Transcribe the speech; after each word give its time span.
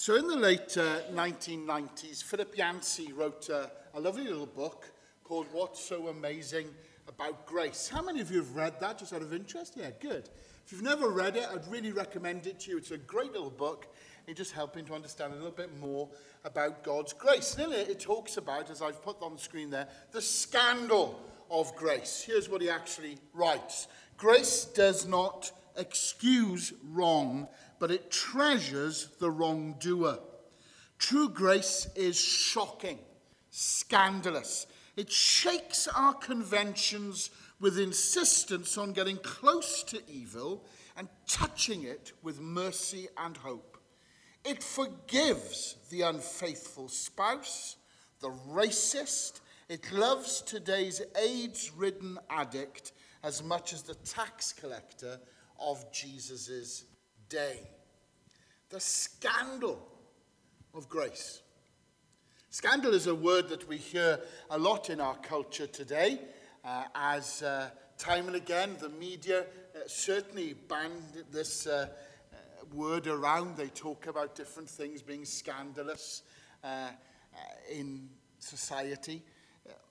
So, 0.00 0.14
in 0.14 0.28
the 0.28 0.36
late 0.36 0.76
uh, 0.76 1.00
1990s, 1.12 2.22
Philip 2.22 2.56
Yancey 2.56 3.12
wrote 3.12 3.50
uh, 3.50 3.66
a 3.94 4.00
lovely 4.00 4.22
little 4.22 4.46
book 4.46 4.92
called 5.24 5.48
What's 5.50 5.84
So 5.84 6.06
Amazing 6.06 6.68
About 7.08 7.46
Grace. 7.46 7.88
How 7.88 8.00
many 8.00 8.20
of 8.20 8.30
you 8.30 8.36
have 8.36 8.54
read 8.54 8.78
that 8.78 8.98
just 8.98 9.12
out 9.12 9.22
of 9.22 9.34
interest? 9.34 9.74
Yeah, 9.76 9.90
good. 9.98 10.30
If 10.64 10.70
you've 10.70 10.82
never 10.82 11.08
read 11.08 11.36
it, 11.36 11.48
I'd 11.52 11.66
really 11.66 11.90
recommend 11.90 12.46
it 12.46 12.60
to 12.60 12.70
you. 12.70 12.78
It's 12.78 12.92
a 12.92 12.96
great 12.96 13.32
little 13.32 13.50
book. 13.50 13.92
It's 14.28 14.38
just 14.38 14.52
helping 14.52 14.84
to 14.84 14.94
understand 14.94 15.32
a 15.32 15.34
little 15.34 15.50
bit 15.50 15.76
more 15.80 16.08
about 16.44 16.84
God's 16.84 17.12
grace. 17.12 17.56
And 17.56 17.72
in 17.72 17.80
it, 17.80 17.88
it 17.88 17.98
talks 17.98 18.36
about, 18.36 18.70
as 18.70 18.80
I've 18.80 19.02
put 19.02 19.20
on 19.20 19.32
the 19.32 19.40
screen 19.40 19.68
there, 19.68 19.88
the 20.12 20.22
scandal 20.22 21.18
of 21.50 21.74
grace. 21.74 22.22
Here's 22.24 22.48
what 22.48 22.62
he 22.62 22.70
actually 22.70 23.18
writes 23.34 23.88
Grace 24.16 24.64
does 24.64 25.08
not 25.08 25.50
excuse 25.78 26.72
wrong, 26.92 27.48
but 27.78 27.90
it 27.90 28.10
treasures 28.10 29.08
the 29.20 29.30
wrongdoer. 29.30 30.18
True 30.98 31.28
grace 31.28 31.88
is 31.94 32.18
shocking, 32.18 32.98
scandalous. 33.50 34.66
It 34.96 35.10
shakes 35.10 35.86
our 35.86 36.12
conventions 36.12 37.30
with 37.60 37.78
insistence 37.78 38.76
on 38.76 38.92
getting 38.92 39.16
close 39.18 39.82
to 39.84 40.00
evil 40.08 40.64
and 40.96 41.08
touching 41.28 41.84
it 41.84 42.12
with 42.22 42.40
mercy 42.40 43.08
and 43.16 43.36
hope. 43.36 43.78
It 44.44 44.62
forgives 44.62 45.76
the 45.90 46.02
unfaithful 46.02 46.88
spouse, 46.88 47.76
the 48.20 48.30
racist. 48.50 49.40
It 49.68 49.92
loves 49.92 50.40
today's 50.42 51.02
AIDS 51.20 51.70
ridden 51.76 52.18
addict 52.30 52.92
as 53.22 53.42
much 53.42 53.72
as 53.72 53.82
the 53.82 53.94
tax 53.94 54.52
collector 54.52 55.20
of 55.58 55.90
Jesus' 55.92 56.84
day. 57.28 57.58
The 58.70 58.80
scandal 58.80 59.80
of 60.74 60.88
grace. 60.88 61.42
Scandal 62.50 62.94
is 62.94 63.06
a 63.06 63.14
word 63.14 63.48
that 63.48 63.68
we 63.68 63.76
hear 63.76 64.20
a 64.50 64.58
lot 64.58 64.90
in 64.90 65.00
our 65.00 65.16
culture 65.16 65.66
today, 65.66 66.18
uh, 66.64 66.84
as 66.94 67.42
uh, 67.42 67.70
time 67.98 68.26
and 68.26 68.36
again 68.36 68.76
the 68.80 68.88
media 68.88 69.40
uh, 69.40 69.80
certainly 69.86 70.54
banned 70.54 71.24
this 71.30 71.66
uh, 71.66 71.88
uh, 72.32 72.36
word 72.72 73.06
around. 73.06 73.56
They 73.56 73.68
talk 73.68 74.06
about 74.06 74.34
different 74.34 74.68
things 74.70 75.02
being 75.02 75.24
scandalous 75.24 76.22
uh, 76.62 76.90
in 77.70 78.08
society. 78.38 79.22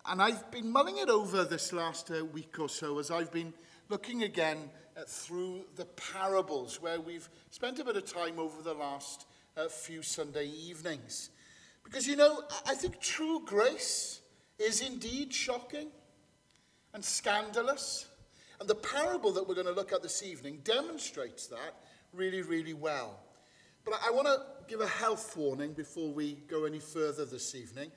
And 0.05 0.22
I've 0.22 0.49
been 0.52 0.72
mulling 0.72 0.97
it 0.97 1.09
over 1.09 1.44
this 1.44 1.73
last 1.73 2.09
week 2.33 2.59
or 2.59 2.70
so 2.70 2.97
as 2.97 3.11
I've 3.11 3.31
been 3.31 3.53
looking 3.89 4.23
again 4.23 4.70
uh, 4.98 5.02
through 5.06 5.62
the 5.76 5.86
parables, 5.86 6.81
where 6.81 7.00
we've 7.00 7.30
spent 7.52 7.80
a 7.80 7.84
bit 7.84 7.95
of 7.95 8.12
time 8.12 8.40
over 8.40 8.62
the 8.62 8.73
last 8.73 9.28
uh, 9.56 9.67
few 9.67 10.02
Sunday 10.02 10.48
evenings. 10.48 11.30
Because, 11.84 12.08
you 12.08 12.16
know, 12.16 12.42
I 12.66 12.73
think 12.73 13.00
true 13.00 13.42
grace 13.45 14.22
is 14.59 14.81
indeed 14.81 15.34
shocking 15.34 15.89
and 16.94 17.04
scandalous. 17.06 18.08
And 18.59 18.67
the 18.67 18.76
parable 18.76 19.31
that 19.34 19.48
we're 19.48 19.56
going 19.56 19.67
to 19.67 19.73
look 19.73 19.94
at 19.94 20.02
this 20.02 20.23
evening 20.23 20.62
demonstrates 20.64 21.48
that 21.48 21.76
really, 22.11 22.42
really 22.42 22.73
well. 22.73 23.20
But 23.86 24.02
I 24.06 24.11
want 24.11 24.28
to 24.28 24.42
give 24.67 24.82
a 24.82 24.88
health 24.88 25.38
warning 25.38 25.73
before 25.73 26.11
we 26.11 26.34
go 26.50 26.66
any 26.66 26.80
further 26.80 27.23
this 27.23 27.56
evening, 27.56 27.92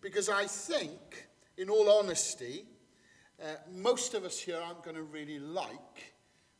because 0.00 0.28
I 0.28 0.46
think, 0.46 1.28
in 1.56 1.68
all 1.68 1.88
honesty, 1.88 2.64
uh, 3.40 3.56
most 3.72 4.14
of 4.14 4.24
us 4.24 4.40
here 4.40 4.58
aren't 4.58 4.82
going 4.82 4.96
to 4.96 5.02
really 5.02 5.38
like 5.38 6.14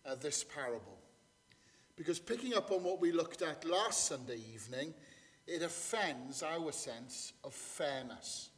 uh, 0.07 0.15
this 0.15 0.45
parable. 0.45 0.99
Because 1.97 2.19
picking 2.19 2.55
up 2.55 2.71
on 2.71 2.83
what 2.83 3.01
we 3.01 3.13
looked 3.13 3.43
at 3.43 3.65
last 3.65 4.07
Sunday 4.07 4.39
evening, 4.53 4.95
it 5.47 5.63
offends 5.63 6.43
our 6.43 6.73
sense 6.73 7.33
of 7.45 7.55
fairness. 7.55 8.51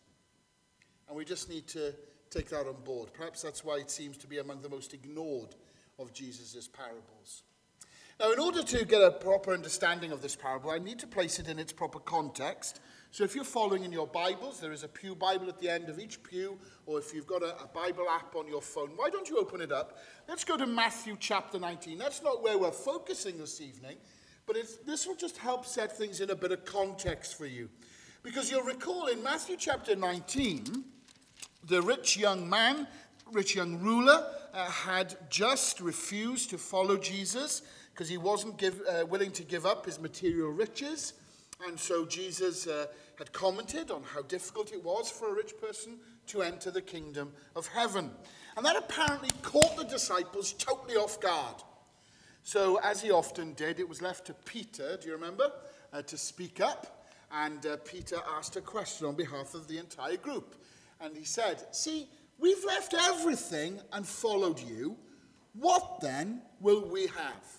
And 1.08 1.16
we 1.16 1.24
just 1.24 1.48
need 1.48 1.66
to 1.68 1.94
take 2.30 2.48
that 2.50 2.66
on 2.66 2.82
board. 2.84 3.12
Perhaps 3.12 3.42
that's 3.42 3.64
why 3.64 3.76
it 3.76 3.90
seems 3.90 4.16
to 4.18 4.26
be 4.26 4.38
among 4.38 4.62
the 4.62 4.68
most 4.68 4.92
ignored 4.92 5.54
of 5.98 6.12
Jesus' 6.12 6.68
parables. 6.68 7.42
Now, 8.20 8.32
in 8.32 8.40
order 8.40 8.62
to 8.64 8.84
get 8.84 9.00
a 9.00 9.12
proper 9.12 9.52
understanding 9.52 10.10
of 10.10 10.22
this 10.22 10.34
parable, 10.34 10.70
I 10.70 10.78
need 10.78 10.98
to 10.98 11.06
place 11.06 11.38
it 11.38 11.48
in 11.48 11.58
its 11.58 11.72
proper 11.72 12.00
context. 12.00 12.80
So, 13.10 13.24
if 13.24 13.34
you're 13.34 13.42
following 13.42 13.84
in 13.84 13.90
your 13.90 14.06
Bibles, 14.06 14.60
there 14.60 14.70
is 14.70 14.84
a 14.84 14.88
Pew 14.88 15.14
Bible 15.14 15.48
at 15.48 15.58
the 15.58 15.68
end 15.68 15.88
of 15.88 15.98
each 15.98 16.22
pew, 16.22 16.58
or 16.84 16.98
if 16.98 17.14
you've 17.14 17.26
got 17.26 17.42
a, 17.42 17.56
a 17.62 17.66
Bible 17.66 18.06
app 18.10 18.36
on 18.36 18.46
your 18.46 18.60
phone, 18.60 18.90
why 18.96 19.08
don't 19.08 19.30
you 19.30 19.38
open 19.38 19.62
it 19.62 19.72
up? 19.72 19.96
Let's 20.28 20.44
go 20.44 20.58
to 20.58 20.66
Matthew 20.66 21.16
chapter 21.18 21.58
19. 21.58 21.96
That's 21.96 22.22
not 22.22 22.42
where 22.42 22.58
we're 22.58 22.70
focusing 22.70 23.38
this 23.38 23.62
evening, 23.62 23.96
but 24.46 24.56
this 24.84 25.06
will 25.06 25.14
just 25.16 25.38
help 25.38 25.64
set 25.64 25.96
things 25.96 26.20
in 26.20 26.28
a 26.28 26.36
bit 26.36 26.52
of 26.52 26.66
context 26.66 27.38
for 27.38 27.46
you. 27.46 27.70
Because 28.22 28.50
you'll 28.50 28.62
recall 28.62 29.06
in 29.06 29.22
Matthew 29.22 29.56
chapter 29.56 29.96
19, 29.96 30.84
the 31.64 31.80
rich 31.80 32.18
young 32.18 32.48
man, 32.48 32.86
rich 33.32 33.56
young 33.56 33.80
ruler, 33.80 34.26
uh, 34.52 34.66
had 34.66 35.16
just 35.30 35.80
refused 35.80 36.50
to 36.50 36.58
follow 36.58 36.98
Jesus 36.98 37.62
because 37.94 38.10
he 38.10 38.18
wasn't 38.18 38.58
give, 38.58 38.82
uh, 38.86 39.06
willing 39.06 39.32
to 39.32 39.44
give 39.44 39.64
up 39.64 39.86
his 39.86 39.98
material 39.98 40.50
riches. 40.50 41.14
And 41.66 41.78
so 41.78 42.06
Jesus 42.06 42.66
uh, 42.66 42.86
had 43.16 43.32
commented 43.32 43.90
on 43.90 44.02
how 44.02 44.22
difficult 44.22 44.72
it 44.72 44.82
was 44.84 45.10
for 45.10 45.30
a 45.30 45.34
rich 45.34 45.54
person 45.60 45.98
to 46.28 46.42
enter 46.42 46.70
the 46.70 46.82
kingdom 46.82 47.32
of 47.56 47.66
heaven. 47.66 48.10
And 48.56 48.64
that 48.64 48.76
apparently 48.76 49.30
caught 49.42 49.76
the 49.76 49.84
disciples 49.84 50.52
totally 50.52 50.96
off 50.96 51.20
guard. 51.20 51.56
So, 52.44 52.80
as 52.82 53.02
he 53.02 53.10
often 53.10 53.52
did, 53.54 53.78
it 53.78 53.88
was 53.88 54.00
left 54.00 54.26
to 54.26 54.34
Peter, 54.34 54.96
do 54.96 55.08
you 55.08 55.14
remember, 55.14 55.52
uh, 55.92 56.02
to 56.02 56.16
speak 56.16 56.60
up. 56.60 57.08
And 57.30 57.64
uh, 57.66 57.76
Peter 57.84 58.18
asked 58.36 58.56
a 58.56 58.60
question 58.60 59.06
on 59.06 59.16
behalf 59.16 59.54
of 59.54 59.68
the 59.68 59.78
entire 59.78 60.16
group. 60.16 60.54
And 61.00 61.16
he 61.16 61.24
said, 61.24 61.74
See, 61.74 62.08
we've 62.38 62.64
left 62.64 62.94
everything 62.94 63.80
and 63.92 64.06
followed 64.06 64.60
you. 64.60 64.96
What 65.52 66.00
then 66.00 66.42
will 66.60 66.88
we 66.88 67.02
have? 67.08 67.57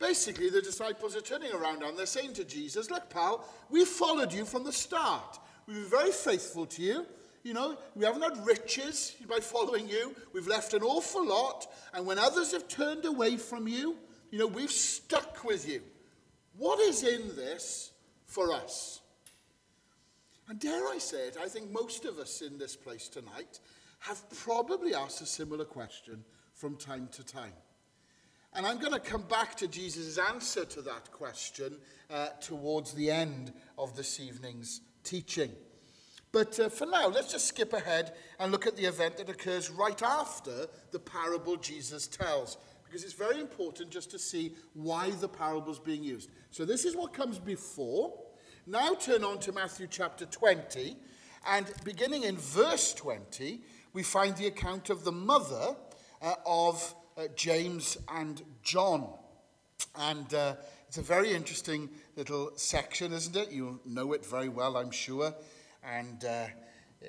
Basically, 0.00 0.48
the 0.48 0.62
disciples 0.62 1.14
are 1.14 1.20
turning 1.20 1.52
around 1.52 1.82
and 1.82 1.96
they're 1.96 2.06
saying 2.06 2.32
to 2.32 2.44
Jesus, 2.44 2.90
Look, 2.90 3.10
pal, 3.10 3.44
we 3.68 3.84
followed 3.84 4.32
you 4.32 4.46
from 4.46 4.64
the 4.64 4.72
start. 4.72 5.38
We've 5.66 5.76
been 5.76 5.90
very 5.90 6.10
faithful 6.10 6.64
to 6.66 6.82
you. 6.82 7.06
You 7.42 7.54
know, 7.54 7.76
we 7.94 8.04
haven't 8.06 8.22
had 8.22 8.46
riches 8.46 9.14
by 9.28 9.40
following 9.40 9.86
you. 9.88 10.14
We've 10.32 10.46
left 10.46 10.72
an 10.72 10.82
awful 10.82 11.26
lot. 11.26 11.66
And 11.92 12.06
when 12.06 12.18
others 12.18 12.52
have 12.52 12.66
turned 12.66 13.04
away 13.04 13.36
from 13.36 13.68
you, 13.68 13.96
you 14.30 14.38
know, 14.38 14.46
we've 14.46 14.70
stuck 14.70 15.44
with 15.44 15.68
you. 15.68 15.82
What 16.56 16.80
is 16.80 17.04
in 17.04 17.36
this 17.36 17.92
for 18.26 18.52
us? 18.52 19.00
And 20.48 20.58
dare 20.58 20.88
I 20.88 20.98
say 20.98 21.28
it, 21.28 21.36
I 21.40 21.46
think 21.46 21.70
most 21.70 22.06
of 22.06 22.18
us 22.18 22.40
in 22.40 22.58
this 22.58 22.74
place 22.74 23.08
tonight 23.08 23.60
have 24.00 24.28
probably 24.30 24.94
asked 24.94 25.20
a 25.20 25.26
similar 25.26 25.64
question 25.64 26.24
from 26.54 26.76
time 26.76 27.08
to 27.12 27.24
time. 27.24 27.52
And 28.52 28.66
I'm 28.66 28.78
going 28.78 28.92
to 28.92 29.00
come 29.00 29.22
back 29.22 29.54
to 29.56 29.68
Jesus' 29.68 30.18
answer 30.18 30.64
to 30.64 30.82
that 30.82 31.12
question 31.12 31.76
uh, 32.10 32.28
towards 32.40 32.92
the 32.92 33.10
end 33.10 33.52
of 33.78 33.96
this 33.96 34.18
evening's 34.18 34.80
teaching. 35.04 35.52
But 36.32 36.58
uh, 36.58 36.68
for 36.68 36.86
now, 36.86 37.08
let's 37.08 37.30
just 37.30 37.46
skip 37.46 37.72
ahead 37.72 38.12
and 38.40 38.50
look 38.50 38.66
at 38.66 38.76
the 38.76 38.84
event 38.86 39.16
that 39.18 39.28
occurs 39.28 39.70
right 39.70 40.00
after 40.02 40.66
the 40.90 40.98
parable 40.98 41.56
Jesus 41.56 42.08
tells, 42.08 42.56
because 42.84 43.04
it's 43.04 43.12
very 43.12 43.40
important 43.40 43.90
just 43.90 44.10
to 44.12 44.18
see 44.18 44.54
why 44.74 45.10
the 45.10 45.28
parable 45.28 45.72
is 45.72 45.78
being 45.78 46.02
used. 46.02 46.30
So, 46.50 46.64
this 46.64 46.84
is 46.84 46.96
what 46.96 47.12
comes 47.12 47.38
before. 47.38 48.14
Now, 48.66 48.94
turn 48.94 49.22
on 49.22 49.38
to 49.40 49.52
Matthew 49.52 49.86
chapter 49.88 50.26
20, 50.26 50.96
and 51.48 51.66
beginning 51.84 52.24
in 52.24 52.36
verse 52.36 52.94
20, 52.94 53.60
we 53.92 54.02
find 54.02 54.36
the 54.36 54.46
account 54.46 54.90
of 54.90 55.04
the 55.04 55.12
mother 55.12 55.76
uh, 56.20 56.34
of 56.46 56.94
uh, 57.20 57.28
James 57.36 57.98
and 58.08 58.40
John. 58.62 59.06
And 59.94 60.32
uh, 60.32 60.54
it's 60.88 60.96
a 60.96 61.02
very 61.02 61.32
interesting 61.32 61.90
little 62.16 62.52
section, 62.56 63.12
isn't 63.12 63.36
it? 63.36 63.50
You 63.50 63.78
know 63.84 64.14
it 64.14 64.24
very 64.24 64.48
well, 64.48 64.78
I'm 64.78 64.90
sure. 64.90 65.34
And 65.84 66.24
uh, 66.24 66.46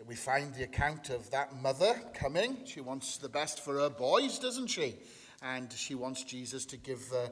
we 0.06 0.16
find 0.16 0.54
the 0.54 0.64
account 0.64 1.12
of 1.12 1.32
that 1.32 1.56
mother 1.62 1.96
coming. 2.14 2.58
She 2.66 2.82
wants 2.82 3.18
the 3.18 3.30
best 3.30 3.64
for 3.64 3.80
her 3.80 3.90
boys, 3.90 4.38
doesn't 4.38 4.68
she? 4.68 4.96
And 5.42 5.72
she 5.72 5.96
wants 5.96 6.24
Jesus 6.24 6.66
to 6.66 6.78
give 6.78 7.02
uh, 7.14 7.30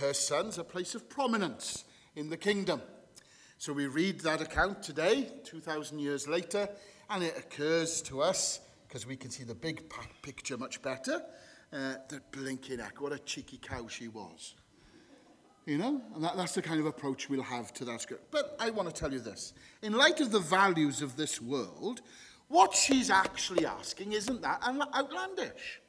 her 0.00 0.12
sons 0.12 0.58
a 0.58 0.64
place 0.64 0.96
of 0.96 1.08
prominence 1.08 1.84
in 2.16 2.28
the 2.28 2.36
kingdom. 2.36 2.82
So 3.58 3.72
we 3.72 3.86
read 3.86 4.20
that 4.20 4.40
account 4.40 4.82
today, 4.82 5.30
2,000 5.44 6.00
years 6.00 6.26
later, 6.26 6.68
and 7.08 7.22
it 7.22 7.38
occurs 7.38 8.02
to 8.02 8.20
us, 8.20 8.60
because 8.88 9.06
we 9.06 9.16
can 9.16 9.30
see 9.30 9.44
the 9.44 9.54
big 9.54 9.84
picture 10.22 10.56
much 10.56 10.82
better, 10.82 11.22
uh, 11.72 11.94
blinking 12.32 12.78
heck, 12.78 13.00
what 13.00 13.12
a 13.12 13.18
cheeky 13.18 13.58
cow 13.58 13.86
she 13.88 14.08
was. 14.08 14.54
You 15.66 15.78
know, 15.78 16.00
and 16.14 16.22
that, 16.22 16.36
that's 16.36 16.54
the 16.54 16.62
kind 16.62 16.78
of 16.78 16.86
approach 16.86 17.28
we'll 17.28 17.42
have 17.42 17.72
to 17.74 17.84
that. 17.86 18.06
But 18.30 18.56
I 18.60 18.70
want 18.70 18.88
to 18.88 18.94
tell 18.94 19.12
you 19.12 19.18
this. 19.18 19.52
In 19.82 19.94
light 19.94 20.20
of 20.20 20.30
the 20.30 20.38
values 20.38 21.02
of 21.02 21.16
this 21.16 21.42
world, 21.42 22.02
what 22.48 22.72
she's 22.72 23.10
actually 23.10 23.66
asking 23.66 24.12
isn't 24.12 24.42
that 24.42 24.62
outlandish. 24.62 25.80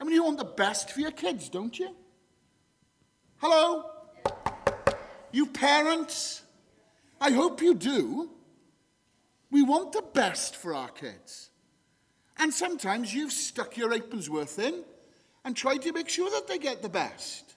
I 0.00 0.04
mean, 0.04 0.14
you 0.14 0.24
want 0.24 0.38
the 0.38 0.44
best 0.44 0.90
for 0.90 1.00
your 1.00 1.10
kids, 1.10 1.48
don't 1.50 1.78
you? 1.78 1.94
Hello? 3.36 3.90
You 5.30 5.46
parents, 5.46 6.42
I 7.20 7.32
hope 7.32 7.60
you 7.60 7.74
do. 7.74 8.30
We 9.50 9.62
want 9.62 9.92
the 9.92 10.02
best 10.02 10.56
for 10.56 10.74
our 10.74 10.88
kids. 10.88 11.50
And 12.38 12.52
sometimes 12.52 13.14
you've 13.14 13.32
stuck 13.32 13.76
your 13.76 13.92
apron's 13.92 14.28
worth 14.28 14.58
in 14.58 14.84
and 15.44 15.56
tried 15.56 15.82
to 15.82 15.92
make 15.92 16.08
sure 16.08 16.30
that 16.30 16.48
they 16.48 16.58
get 16.58 16.82
the 16.82 16.88
best. 16.88 17.54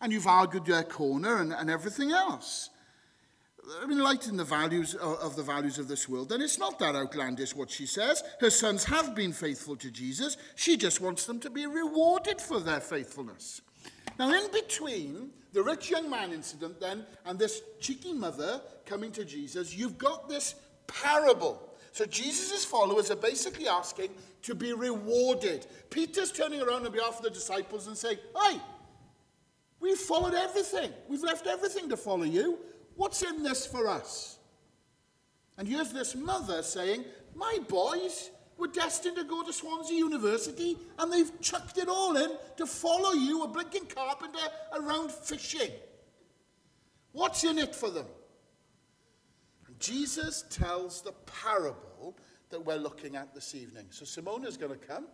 And 0.00 0.12
you've 0.12 0.26
argued 0.26 0.66
their 0.66 0.82
corner 0.82 1.36
and, 1.36 1.52
and 1.52 1.70
everything 1.70 2.10
else. 2.10 2.70
I 3.80 3.86
mean, 3.86 3.98
lighting 3.98 4.36
the 4.36 4.44
values 4.44 4.94
of, 4.94 5.18
of 5.18 5.36
the 5.36 5.42
values 5.42 5.78
of 5.78 5.86
this 5.86 6.08
world, 6.08 6.30
then 6.30 6.40
it's 6.40 6.58
not 6.58 6.78
that 6.78 6.96
outlandish 6.96 7.54
what 7.54 7.70
she 7.70 7.86
says. 7.86 8.22
Her 8.40 8.50
sons 8.50 8.84
have 8.84 9.14
been 9.14 9.32
faithful 9.32 9.76
to 9.76 9.90
Jesus. 9.90 10.36
She 10.56 10.76
just 10.76 11.00
wants 11.00 11.26
them 11.26 11.38
to 11.40 11.50
be 11.50 11.66
rewarded 11.66 12.40
for 12.40 12.58
their 12.58 12.80
faithfulness. 12.80 13.60
Now, 14.18 14.32
in 14.32 14.50
between 14.50 15.30
the 15.52 15.62
rich 15.62 15.90
young 15.90 16.10
man 16.10 16.32
incident, 16.32 16.80
then, 16.80 17.06
and 17.24 17.38
this 17.38 17.62
cheeky 17.80 18.12
mother 18.12 18.60
coming 18.86 19.12
to 19.12 19.24
Jesus, 19.24 19.74
you've 19.74 19.98
got 19.98 20.28
this 20.28 20.54
parable. 20.86 21.69
So 21.92 22.04
Jesus' 22.06 22.64
followers 22.64 23.10
are 23.10 23.16
basically 23.16 23.68
asking 23.68 24.10
to 24.42 24.54
be 24.54 24.72
rewarded. 24.72 25.66
Peter's 25.90 26.32
turning 26.32 26.62
around 26.62 26.86
on 26.86 26.92
behalf 26.92 27.18
of 27.18 27.24
the 27.24 27.30
disciples 27.30 27.86
and 27.86 27.96
saying, 27.96 28.18
Hey, 28.42 28.58
we've 29.80 29.98
followed 29.98 30.34
everything. 30.34 30.92
We've 31.08 31.22
left 31.22 31.46
everything 31.46 31.88
to 31.88 31.96
follow 31.96 32.24
you. 32.24 32.58
What's 32.96 33.22
in 33.22 33.42
this 33.42 33.66
for 33.66 33.88
us? 33.88 34.38
And 35.58 35.66
here's 35.66 35.92
this 35.92 36.14
mother 36.14 36.62
saying, 36.62 37.04
My 37.34 37.58
boys 37.68 38.30
were 38.56 38.68
destined 38.68 39.16
to 39.16 39.24
go 39.24 39.42
to 39.42 39.52
Swansea 39.52 39.96
University 39.96 40.76
and 40.98 41.12
they've 41.12 41.40
chucked 41.40 41.78
it 41.78 41.88
all 41.88 42.16
in 42.16 42.30
to 42.56 42.66
follow 42.66 43.12
you, 43.12 43.42
a 43.42 43.48
blinking 43.48 43.86
carpenter, 43.86 44.38
around 44.78 45.10
fishing. 45.10 45.70
What's 47.12 47.42
in 47.42 47.58
it 47.58 47.74
for 47.74 47.90
them? 47.90 48.06
Jesus 49.80 50.44
tells 50.50 51.02
the 51.02 51.12
parable 51.42 52.16
that 52.50 52.64
we're 52.64 52.76
looking 52.76 53.16
at 53.16 53.34
this 53.34 53.54
evening. 53.54 53.86
So 53.90 54.04
Simona's 54.04 54.56
going 54.56 54.78
to 54.78 54.86
come 54.86 55.06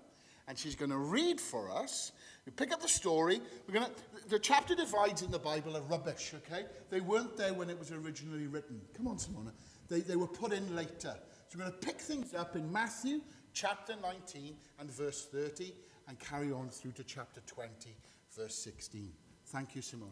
and 0.48 0.58
she's 0.58 0.74
going 0.74 0.90
to 0.90 0.98
read 0.98 1.40
for 1.40 1.70
us. 1.70 2.12
We 2.44 2.52
pick 2.52 2.72
up 2.72 2.82
the 2.82 2.88
story. 2.88 3.40
We're 3.66 3.74
going 3.74 3.86
to, 3.86 4.28
the 4.28 4.38
chapter 4.38 4.74
divides 4.74 5.22
in 5.22 5.30
the 5.30 5.38
Bible 5.38 5.76
are 5.76 5.82
rubbish, 5.82 6.34
okay? 6.34 6.64
They 6.90 7.00
weren't 7.00 7.36
there 7.36 7.54
when 7.54 7.70
it 7.70 7.78
was 7.78 7.92
originally 7.92 8.46
written. 8.46 8.80
Come 8.96 9.08
on, 9.08 9.16
Simona. 9.16 9.52
They, 9.88 10.00
they 10.00 10.16
were 10.16 10.26
put 10.26 10.52
in 10.52 10.74
later. 10.74 11.14
So 11.48 11.58
we're 11.58 11.64
going 11.64 11.72
to 11.72 11.86
pick 11.86 12.00
things 12.00 12.34
up 12.34 12.56
in 12.56 12.70
Matthew 12.70 13.20
chapter 13.52 13.94
19 14.02 14.54
and 14.80 14.90
verse 14.90 15.26
30 15.32 15.72
and 16.08 16.18
carry 16.18 16.52
on 16.52 16.68
through 16.70 16.92
to 16.92 17.04
chapter 17.04 17.40
20, 17.46 17.70
verse 18.36 18.54
16. 18.54 19.12
Thank 19.46 19.74
you, 19.76 19.82
Simona. 19.82 20.10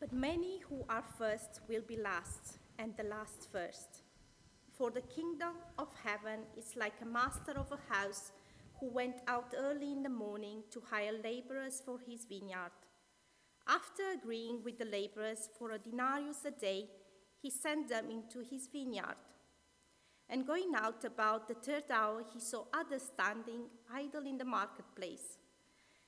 But 0.00 0.12
many 0.12 0.60
who 0.68 0.84
are 0.88 1.04
first 1.18 1.60
will 1.68 1.82
be 1.86 1.96
last 1.96 2.58
and 2.78 2.96
the 2.96 3.02
last 3.02 3.48
first. 3.50 4.02
For 4.76 4.90
the 4.90 5.00
kingdom 5.00 5.54
of 5.78 5.88
heaven 6.04 6.40
is 6.56 6.76
like 6.76 6.94
a 7.02 7.06
master 7.06 7.52
of 7.56 7.72
a 7.72 7.94
house 7.94 8.32
who 8.78 8.88
went 8.88 9.16
out 9.26 9.52
early 9.58 9.92
in 9.92 10.04
the 10.04 10.08
morning 10.08 10.62
to 10.70 10.80
hire 10.88 11.12
laborers 11.24 11.82
for 11.84 11.98
his 11.98 12.24
vineyard. 12.24 12.70
After 13.66 14.02
agreeing 14.14 14.62
with 14.64 14.78
the 14.78 14.84
laborers 14.84 15.48
for 15.58 15.72
a 15.72 15.78
denarius 15.78 16.44
a 16.44 16.52
day, 16.52 16.88
he 17.42 17.50
sent 17.50 17.88
them 17.88 18.10
into 18.10 18.40
his 18.40 18.68
vineyard. 18.68 19.16
And 20.30 20.46
going 20.46 20.72
out 20.76 21.04
about 21.04 21.48
the 21.48 21.54
third 21.54 21.90
hour, 21.90 22.22
he 22.32 22.38
saw 22.38 22.64
others 22.72 23.02
standing 23.02 23.64
idle 23.92 24.26
in 24.26 24.38
the 24.38 24.44
marketplace. 24.44 25.38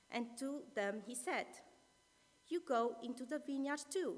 And 0.09 0.27
to 0.39 0.61
them 0.75 1.01
he 1.05 1.15
said, 1.15 1.47
You 2.47 2.61
go 2.65 2.95
into 3.03 3.25
the 3.25 3.39
vineyard 3.39 3.81
too 3.89 4.17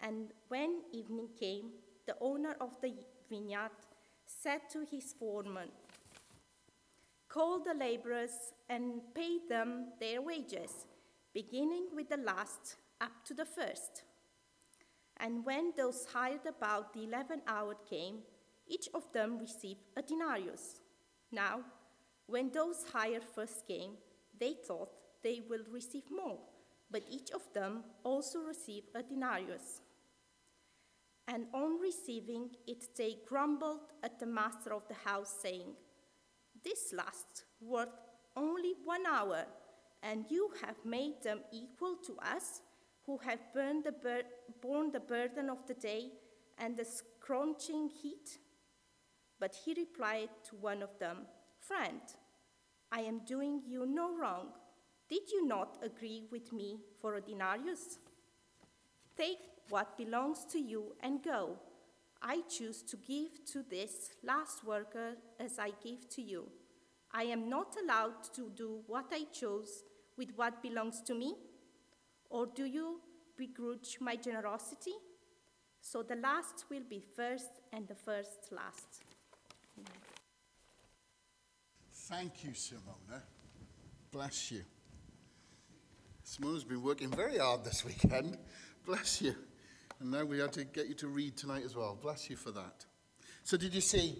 And 0.00 0.32
when 0.48 0.82
evening 0.92 1.28
came, 1.38 1.70
the 2.06 2.16
owner 2.20 2.54
of 2.60 2.80
the 2.80 2.92
vineyard 3.28 3.70
said 4.26 4.60
to 4.70 4.84
his 4.90 5.12
foreman, 5.18 5.68
Call 7.28 7.60
the 7.62 7.74
laborers 7.74 8.52
and 8.68 9.00
pay 9.14 9.38
them 9.48 9.88
their 10.00 10.22
wages, 10.22 10.86
beginning 11.34 11.88
with 11.94 12.08
the 12.08 12.16
last 12.16 12.76
up 13.00 13.24
to 13.24 13.34
the 13.34 13.44
first. 13.44 14.04
And 15.18 15.44
when 15.44 15.72
those 15.76 16.06
hired 16.12 16.46
about 16.46 16.92
the 16.92 17.04
eleventh 17.04 17.42
hour 17.46 17.74
came, 17.88 18.18
each 18.66 18.88
of 18.94 19.10
them 19.12 19.38
received 19.38 19.80
a 19.96 20.02
denarius. 20.02 20.80
Now, 21.32 21.60
when 22.26 22.50
those 22.50 22.84
hired 22.92 23.24
first 23.24 23.66
came, 23.66 23.92
they 24.38 24.54
thought 24.66 24.90
they 25.22 25.42
will 25.48 25.64
receive 25.70 26.04
more, 26.10 26.38
but 26.90 27.04
each 27.10 27.30
of 27.30 27.42
them 27.52 27.84
also 28.04 28.40
received 28.40 28.88
a 28.94 29.02
denarius. 29.02 29.80
And 31.28 31.46
on 31.52 31.80
receiving 31.80 32.50
it, 32.66 32.84
they 32.96 33.16
grumbled 33.26 33.92
at 34.02 34.20
the 34.20 34.26
master 34.26 34.72
of 34.72 34.86
the 34.88 34.94
house, 34.94 35.34
saying, 35.42 35.74
This 36.62 36.92
last 36.92 37.44
worth 37.60 37.88
only 38.36 38.74
one 38.84 39.06
hour, 39.06 39.44
and 40.02 40.24
you 40.30 40.50
have 40.64 40.76
made 40.84 41.22
them 41.22 41.40
equal 41.52 41.96
to 42.06 42.16
us, 42.18 42.60
who 43.06 43.18
have 43.18 43.40
borne 43.54 43.82
the, 43.82 44.22
borne 44.60 44.92
the 44.92 45.00
burden 45.00 45.48
of 45.50 45.66
the 45.66 45.74
day 45.74 46.10
and 46.58 46.76
the 46.76 46.84
scorching 46.84 47.88
heat? 47.88 48.38
But 49.40 49.56
he 49.64 49.74
replied 49.74 50.30
to 50.48 50.56
one 50.56 50.82
of 50.82 50.98
them, 50.98 51.26
Friend, 51.58 52.00
I 52.92 53.00
am 53.00 53.20
doing 53.24 53.62
you 53.66 53.84
no 53.84 54.16
wrong. 54.16 54.48
Did 55.08 55.30
you 55.30 55.46
not 55.46 55.78
agree 55.82 56.24
with 56.30 56.52
me 56.52 56.78
for 57.00 57.14
a 57.14 57.20
denarius? 57.20 57.98
Take 59.16 59.55
what 59.68 59.96
belongs 59.96 60.44
to 60.52 60.58
you 60.58 60.94
and 61.00 61.22
go. 61.22 61.58
I 62.22 62.42
choose 62.48 62.82
to 62.82 62.96
give 62.96 63.44
to 63.52 63.62
this 63.68 64.10
last 64.24 64.64
worker 64.64 65.16
as 65.38 65.58
I 65.58 65.70
give 65.82 66.08
to 66.10 66.22
you. 66.22 66.48
I 67.12 67.24
am 67.24 67.48
not 67.48 67.76
allowed 67.82 68.24
to 68.34 68.50
do 68.54 68.80
what 68.86 69.06
I 69.12 69.24
chose 69.32 69.84
with 70.16 70.30
what 70.36 70.62
belongs 70.62 71.00
to 71.02 71.14
me? 71.14 71.34
Or 72.30 72.46
do 72.46 72.64
you 72.64 73.00
begrudge 73.36 73.98
my 74.00 74.16
generosity? 74.16 74.94
So 75.80 76.02
the 76.02 76.16
last 76.16 76.64
will 76.70 76.82
be 76.88 77.02
first 77.14 77.60
and 77.72 77.86
the 77.86 77.94
first 77.94 78.50
last. 78.50 79.04
Thank 81.92 82.44
you, 82.44 82.50
Simona. 82.50 83.20
Bless 84.10 84.50
you. 84.52 84.62
Simona's 86.24 86.64
been 86.64 86.82
working 86.82 87.10
very 87.10 87.38
hard 87.38 87.64
this 87.64 87.84
weekend. 87.84 88.36
Bless 88.84 89.22
you. 89.22 89.34
And 90.00 90.10
now 90.10 90.24
we 90.24 90.38
had 90.38 90.52
to 90.54 90.64
get 90.64 90.88
you 90.88 90.94
to 90.94 91.08
read 91.08 91.36
tonight 91.36 91.64
as 91.64 91.74
well. 91.74 91.98
Bless 92.00 92.28
you 92.28 92.36
for 92.36 92.50
that. 92.52 92.84
So, 93.44 93.56
did 93.56 93.74
you 93.74 93.80
see 93.80 94.16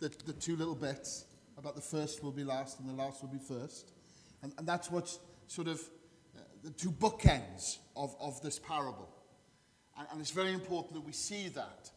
the, 0.00 0.10
the 0.26 0.32
two 0.32 0.56
little 0.56 0.74
bits 0.74 1.26
about 1.56 1.76
the 1.76 1.82
first 1.82 2.22
will 2.22 2.32
be 2.32 2.44
last 2.44 2.80
and 2.80 2.88
the 2.88 2.94
last 2.94 3.22
will 3.22 3.28
be 3.28 3.38
first? 3.38 3.92
And, 4.42 4.52
and 4.58 4.66
that's 4.66 4.90
what's 4.90 5.18
sort 5.46 5.68
of 5.68 5.80
uh, 6.36 6.40
the 6.64 6.70
two 6.70 6.90
bookends 6.90 7.78
of, 7.96 8.14
of 8.20 8.40
this 8.42 8.58
parable. 8.58 9.08
And, 9.98 10.08
and 10.12 10.20
it's 10.20 10.30
very 10.30 10.52
important 10.52 10.94
that 10.94 11.04
we 11.04 11.12
see 11.12 11.48
that 11.50 11.90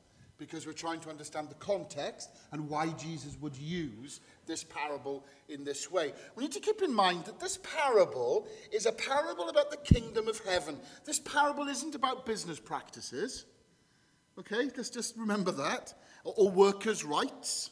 because 0.44 0.68
we're 0.68 0.74
trying 0.74 1.00
to 1.00 1.10
understand 1.10 1.48
the 1.50 1.56
context 1.56 2.30
and 2.52 2.70
why 2.70 2.90
Jesus 2.90 3.38
would 3.40 3.56
use 3.56 4.20
this 4.46 4.62
parable 4.62 5.24
in 5.48 5.64
this 5.64 5.90
way. 5.90 6.12
We 6.36 6.44
need 6.44 6.52
to 6.52 6.60
keep 6.60 6.82
in 6.82 6.94
mind 6.94 7.24
that 7.26 7.40
this 7.40 7.60
parable 7.78 8.46
is 8.70 8.86
a 8.86 8.92
parable 8.92 9.48
about 9.48 9.72
the 9.72 9.78
kingdom 9.78 10.28
of 10.28 10.38
heaven. 10.40 10.78
This 11.06 11.20
parable 11.20 11.70
isn't 11.70 11.96
about 11.96 12.26
business 12.26 12.60
practices. 12.60 13.46
Okay, 14.38 14.70
let's 14.76 14.90
just 14.90 15.16
remember 15.16 15.52
that. 15.52 15.94
Or, 16.26 16.34
or 16.36 16.52
workers' 16.52 17.06
rights. 17.06 17.72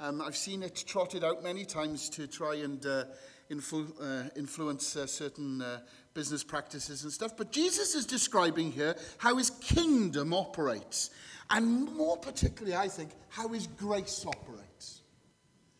Um, 0.00 0.22
I've 0.22 0.36
seen 0.36 0.62
it 0.62 0.82
trotted 0.86 1.24
out 1.24 1.42
many 1.42 1.66
times 1.66 2.08
to 2.10 2.26
try 2.26 2.54
and 2.54 2.84
uh, 2.86 3.04
influ- 3.50 3.92
uh, 4.00 4.30
influence 4.34 4.96
uh, 4.96 5.06
certain 5.06 5.60
uh, 5.60 5.80
business 6.14 6.42
practices 6.42 7.04
and 7.04 7.12
stuff. 7.12 7.36
But 7.36 7.52
Jesus 7.52 7.94
is 7.94 8.06
describing 8.06 8.72
here 8.72 8.96
how 9.18 9.36
his 9.36 9.50
kingdom 9.50 10.32
operates. 10.34 11.10
And 11.50 11.94
more 11.94 12.16
particularly, 12.16 12.76
I 12.76 12.88
think, 12.88 13.10
how 13.28 13.48
his 13.48 13.66
grace 13.66 14.24
operates. 14.26 15.00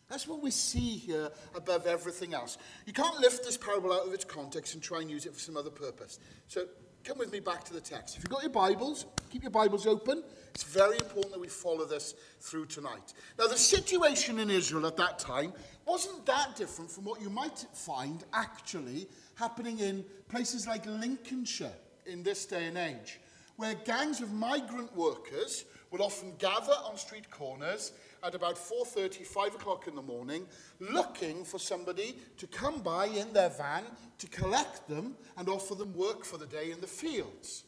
That's 0.09 0.27
what 0.27 0.41
we 0.41 0.49
see 0.49 0.97
here 0.97 1.29
above 1.55 1.85
everything 1.85 2.33
else. 2.33 2.57
You 2.87 2.93
can't 2.93 3.19
lift 3.19 3.43
this 3.43 3.57
parable 3.57 3.93
out 3.93 4.07
of 4.07 4.13
its 4.13 4.25
context 4.25 4.73
and 4.73 4.81
try 4.81 5.01
and 5.01 5.09
use 5.09 5.27
it 5.27 5.33
for 5.33 5.39
some 5.39 5.55
other 5.55 5.69
purpose. 5.69 6.19
So 6.47 6.65
come 7.09 7.17
with 7.17 7.31
me 7.31 7.39
back 7.39 7.63
to 7.63 7.73
the 7.73 7.81
text. 7.81 8.15
If 8.15 8.23
you've 8.23 8.29
got 8.29 8.43
your 8.43 8.51
Bibles, 8.51 9.07
keep 9.31 9.41
your 9.41 9.49
Bibles 9.49 9.87
open. 9.87 10.21
It's 10.53 10.61
very 10.61 10.95
important 10.97 11.33
that 11.33 11.39
we 11.39 11.47
follow 11.47 11.83
this 11.83 12.13
through 12.39 12.67
tonight. 12.67 13.15
Now, 13.39 13.47
the 13.47 13.57
situation 13.57 14.37
in 14.37 14.51
Israel 14.51 14.85
at 14.85 14.95
that 14.97 15.17
time 15.17 15.53
wasn't 15.87 16.23
that 16.27 16.55
different 16.55 16.91
from 16.91 17.05
what 17.05 17.19
you 17.19 17.31
might 17.31 17.65
find 17.73 18.23
actually 18.31 19.07
happening 19.33 19.79
in 19.79 20.05
places 20.29 20.67
like 20.67 20.85
Lincolnshire 20.85 21.73
in 22.05 22.21
this 22.21 22.45
day 22.45 22.67
and 22.67 22.77
age, 22.77 23.19
where 23.55 23.73
gangs 23.73 24.21
of 24.21 24.31
migrant 24.31 24.95
workers 24.95 25.65
would 25.89 26.01
often 26.01 26.35
gather 26.37 26.75
on 26.85 26.95
street 26.95 27.31
corners 27.31 27.91
at 28.23 28.35
about 28.35 28.55
4.30, 28.55 29.25
5 29.25 29.55
o'clock 29.55 29.87
in 29.87 29.95
the 29.95 30.01
morning, 30.01 30.45
looking 30.79 31.43
for 31.43 31.59
somebody 31.59 32.17
to 32.37 32.47
come 32.47 32.81
by 32.81 33.07
in 33.07 33.31
their 33.33 33.49
van 33.49 33.83
to 34.17 34.27
collect 34.27 34.87
them 34.87 35.15
and 35.37 35.49
offer 35.49 35.75
them 35.75 35.93
work 35.93 36.25
for 36.25 36.37
the 36.37 36.45
day 36.45 36.71
in 36.71 36.81
the 36.81 36.87
fields. 36.87 37.63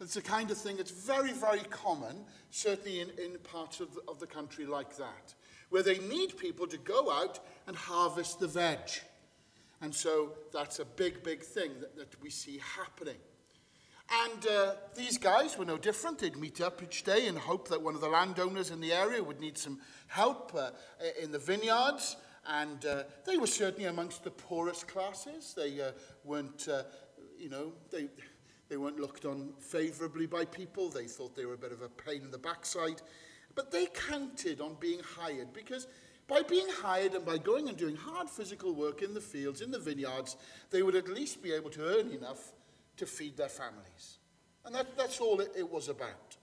It's 0.00 0.16
a 0.16 0.22
kind 0.22 0.50
of 0.50 0.58
thing 0.58 0.76
that's 0.76 0.92
very, 0.92 1.32
very 1.32 1.62
common, 1.70 2.24
certainly 2.50 3.00
in, 3.00 3.10
in 3.18 3.38
parts 3.38 3.80
of 3.80 3.94
the, 3.94 4.00
of 4.06 4.20
the 4.20 4.26
country 4.26 4.64
like 4.64 4.96
that, 4.96 5.34
where 5.70 5.82
they 5.82 5.98
need 5.98 6.36
people 6.36 6.66
to 6.68 6.78
go 6.78 7.10
out 7.10 7.40
and 7.66 7.76
harvest 7.76 8.38
the 8.38 8.46
veg. 8.46 8.78
And 9.80 9.94
so 9.94 10.32
that's 10.52 10.78
a 10.78 10.84
big, 10.84 11.22
big 11.22 11.42
thing 11.42 11.72
that, 11.80 11.96
that 11.96 12.22
we 12.22 12.30
see 12.30 12.60
happening. 12.76 13.16
And 14.10 14.46
uh, 14.46 14.74
these 14.94 15.18
guys 15.18 15.58
were 15.58 15.66
no 15.66 15.76
different. 15.76 16.18
They'd 16.18 16.36
meet 16.36 16.60
up 16.60 16.82
each 16.82 17.02
day 17.02 17.26
and 17.26 17.36
hope 17.36 17.68
that 17.68 17.82
one 17.82 17.94
of 17.94 18.00
the 18.00 18.08
landowners 18.08 18.70
in 18.70 18.80
the 18.80 18.92
area 18.92 19.22
would 19.22 19.38
need 19.38 19.58
some 19.58 19.80
help 20.06 20.54
uh, 20.54 20.70
in 21.22 21.30
the 21.30 21.38
vineyards. 21.38 22.16
And 22.46 22.84
uh, 22.86 23.02
they 23.26 23.36
were 23.36 23.46
certainly 23.46 23.84
amongst 23.84 24.24
the 24.24 24.30
poorest 24.30 24.88
classes. 24.88 25.52
They 25.54 25.82
uh, 25.82 25.92
weren't, 26.24 26.68
uh, 26.68 26.84
you 27.38 27.50
know, 27.50 27.72
they, 27.90 28.08
they 28.70 28.78
weren't 28.78 28.98
looked 28.98 29.26
on 29.26 29.52
favourably 29.58 30.26
by 30.26 30.46
people. 30.46 30.88
They 30.88 31.06
thought 31.06 31.36
they 31.36 31.44
were 31.44 31.54
a 31.54 31.58
bit 31.58 31.72
of 31.72 31.82
a 31.82 31.88
pain 31.90 32.22
in 32.22 32.30
the 32.30 32.38
backside. 32.38 33.02
But 33.54 33.70
they 33.70 33.86
counted 33.86 34.62
on 34.62 34.76
being 34.80 35.00
hired 35.00 35.52
because 35.52 35.86
by 36.28 36.42
being 36.42 36.68
hired 36.80 37.14
and 37.14 37.26
by 37.26 37.36
going 37.36 37.68
and 37.68 37.76
doing 37.76 37.96
hard 37.96 38.30
physical 38.30 38.74
work 38.74 39.02
in 39.02 39.12
the 39.12 39.20
fields, 39.20 39.60
in 39.60 39.70
the 39.70 39.78
vineyards, 39.78 40.36
they 40.70 40.82
would 40.82 40.94
at 40.94 41.08
least 41.08 41.42
be 41.42 41.52
able 41.52 41.70
to 41.70 41.84
earn 41.84 42.10
enough 42.10 42.52
to 42.98 43.06
feed 43.06 43.36
their 43.36 43.48
families. 43.48 44.18
And 44.64 44.74
that, 44.74 44.96
that's 44.96 45.20
all 45.20 45.40
it, 45.40 45.52
it 45.56 45.70
was 45.70 45.88
about. 45.88 46.36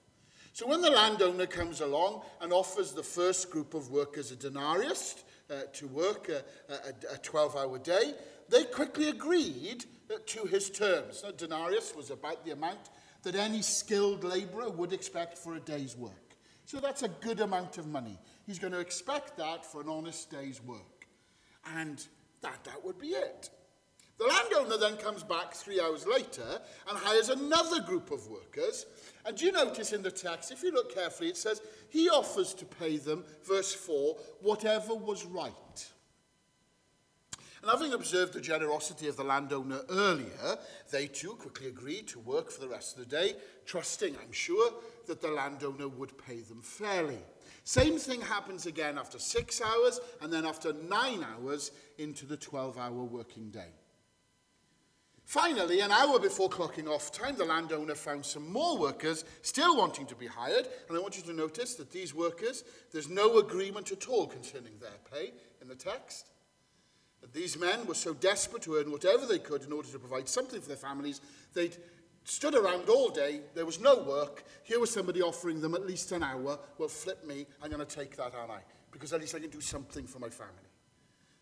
So 0.54 0.68
when 0.68 0.82
the 0.82 0.90
landowner 0.90 1.48
comes 1.48 1.82
along 1.82 2.22
and 2.42 2.54
offers 2.54 2.94
the 2.94 3.04
first 3.04 3.52
group 3.52 3.74
of 3.74 3.92
workers 3.92 4.32
a 4.32 4.38
denarius 4.38 5.24
uh, 5.50 5.64
to 5.74 5.88
work 5.88 6.30
a, 6.30 6.44
a, 6.74 7.16
a 7.16 7.18
12 7.18 7.56
hour 7.58 7.78
day, 7.78 8.14
they 8.50 8.64
quickly 8.64 9.10
agreed 9.10 9.86
uh, 10.10 10.16
to 10.28 10.46
his 10.46 10.70
terms. 10.70 11.24
A 11.28 11.34
denarius 11.34 11.94
was 11.96 12.10
about 12.10 12.46
the 12.46 12.52
amount 12.52 12.90
that 13.24 13.36
any 13.36 13.62
skilled 13.62 14.24
labourer 14.24 14.70
would 14.70 14.94
expect 14.94 15.38
for 15.38 15.56
a 15.56 15.60
day's 15.60 15.98
work. 15.98 16.38
So 16.66 16.80
that's 16.80 17.04
a 17.04 17.10
good 17.10 17.42
amount 17.42 17.78
of 17.78 17.88
money. 17.88 18.18
He's 18.46 18.60
going 18.60 18.74
to 18.74 18.80
expect 18.80 19.38
that 19.38 19.66
for 19.66 19.82
an 19.82 19.90
honest 19.90 20.32
day's 20.32 20.64
work. 20.64 21.08
And 21.76 22.04
that, 22.42 22.64
that 22.64 22.84
would 22.86 22.98
be 22.98 23.10
it. 23.10 23.50
The 24.18 24.26
landowner 24.26 24.78
then 24.78 24.98
comes 24.98 25.24
back 25.24 25.54
three 25.54 25.82
hours 25.82 26.08
later 26.08 26.62
and 26.90 26.98
hires 26.98 27.30
another 27.30 27.82
group 27.82 28.12
of 28.12 28.28
workers. 28.28 28.86
And 29.26 29.36
do 29.36 29.46
you 29.46 29.52
notice 29.52 29.92
in 29.92 30.04
the 30.04 30.12
text, 30.12 30.52
if 30.52 30.64
you 30.64 30.72
look 30.72 30.94
carefully, 30.94 31.30
it 31.30 31.38
says, 31.38 31.62
he 31.90 32.10
offers 32.10 32.54
to 32.56 32.66
pay 32.66 32.98
them, 32.98 33.26
verse 33.44 33.74
4, 33.74 34.16
whatever 34.42 34.94
was 34.94 35.26
right. 35.26 35.92
And 37.62 37.72
having 37.72 37.94
observed 37.94 38.34
the 38.34 38.42
generosity 38.42 39.08
of 39.08 39.18
the 39.18 39.24
landowner 39.24 39.82
earlier, 39.90 40.58
they 40.92 41.08
too 41.08 41.32
quickly 41.32 41.68
agreed 41.68 42.08
to 42.10 42.20
work 42.20 42.52
for 42.52 42.62
the 42.62 42.70
rest 42.70 42.98
of 42.98 43.04
the 43.04 43.10
day, 43.10 43.34
trusting, 43.66 44.16
I'm 44.22 44.32
sure, 44.32 44.72
that 45.08 45.20
the 45.20 45.32
landowner 45.32 45.90
would 45.90 46.18
pay 46.18 46.42
them 46.42 46.62
fairly. 46.62 47.18
Same 47.64 47.98
thing 47.98 48.22
happens 48.22 48.68
again 48.68 48.98
after 48.98 49.18
six 49.18 49.62
hours 49.62 50.00
and 50.22 50.32
then 50.32 50.46
after 50.46 50.74
nine 50.74 51.26
hours 51.26 51.72
into 51.98 52.28
the 52.28 52.38
12 52.38 52.78
hour 52.78 53.04
working 53.04 53.50
day. 53.50 53.72
Finally, 55.26 55.80
an 55.80 55.92
hour 55.92 56.20
before 56.20 56.50
clocking 56.50 56.88
off 56.88 57.12
time, 57.12 57.36
the 57.36 57.44
landowner 57.44 57.96
found 57.96 58.24
some 58.24 58.52
more 58.52 58.78
workers 58.78 59.26
still 59.42 59.76
wanting 59.76 60.06
to 60.06 60.16
be 60.16 60.28
hired. 60.28 60.68
And 60.88 60.96
I 60.96 61.02
want 61.02 61.18
you 61.18 61.24
to 61.24 61.34
notice 61.34 61.74
that 61.76 61.92
these 61.92 62.14
workers, 62.14 62.64
there's 62.94 63.10
no 63.10 63.40
agreement 63.40 63.92
at 63.92 64.08
all 64.08 64.28
concerning 64.28 64.74
their 64.80 64.92
pay 65.12 65.34
in 65.62 65.68
the 65.68 65.76
text. 65.76 66.30
That 67.22 67.34
these 67.34 67.58
men 67.58 67.88
were 67.88 67.96
so 67.96 68.14
desperate 68.14 68.62
to 68.64 68.76
earn 68.76 68.92
whatever 68.92 69.26
they 69.26 69.40
could 69.40 69.64
in 69.64 69.72
order 69.72 69.90
to 69.90 69.98
provide 69.98 70.30
something 70.30 70.62
for 70.62 70.68
their 70.68 70.78
families, 70.78 71.22
they'd 71.56 71.76
stood 72.24 72.54
around 72.54 72.88
all 72.88 73.10
day. 73.10 73.42
There 73.56 73.66
was 73.66 73.82
no 73.82 74.04
work. 74.04 74.44
Here 74.62 74.80
was 74.80 74.94
somebody 74.94 75.24
offering 75.24 75.60
them 75.60 75.74
at 75.74 75.88
least 75.88 76.12
an 76.12 76.22
hour. 76.22 76.60
Well, 76.78 76.88
flip 76.88 77.26
me. 77.26 77.48
I'm 77.64 77.72
going 77.72 77.84
to 77.84 77.96
take 77.96 78.16
that, 78.18 78.36
aren't 78.36 78.52
I? 78.52 78.60
Because 78.92 79.12
at 79.12 79.22
least 79.22 79.34
I 79.34 79.40
can 79.40 79.50
do 79.50 79.62
something 79.62 80.06
for 80.06 80.20
my 80.20 80.30
family. 80.30 80.54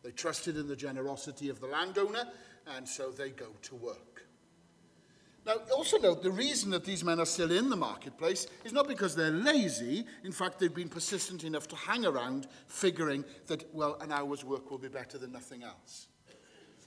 They 0.03 0.11
trusted 0.11 0.57
in 0.57 0.67
the 0.67 0.75
generosity 0.75 1.49
of 1.49 1.59
the 1.59 1.67
landowner 1.67 2.27
and 2.75 2.87
so 2.87 3.11
they 3.11 3.29
go 3.29 3.47
to 3.63 3.75
work. 3.75 4.25
Now, 5.45 5.55
also 5.75 5.97
note 5.97 6.23
the 6.23 6.31
reason 6.31 6.71
that 6.71 6.85
these 6.85 7.03
men 7.03 7.19
are 7.19 7.25
still 7.25 7.51
in 7.51 7.69
the 7.69 7.75
marketplace 7.75 8.47
is 8.63 8.71
not 8.71 8.87
because 8.87 9.13
they're 9.13 9.29
lazy. 9.29 10.05
In 10.23 10.31
fact, 10.31 10.57
they've 10.57 10.73
been 10.73 10.87
persistent 10.87 11.43
enough 11.43 11.67
to 11.67 11.75
hang 11.75 12.05
around, 12.05 12.47
figuring 12.67 13.25
that, 13.47 13.65
well, 13.73 13.97
an 13.99 14.11
hour's 14.13 14.45
work 14.45 14.71
will 14.71 14.77
be 14.77 14.87
better 14.87 15.17
than 15.17 15.33
nothing 15.33 15.63
else. 15.63 16.07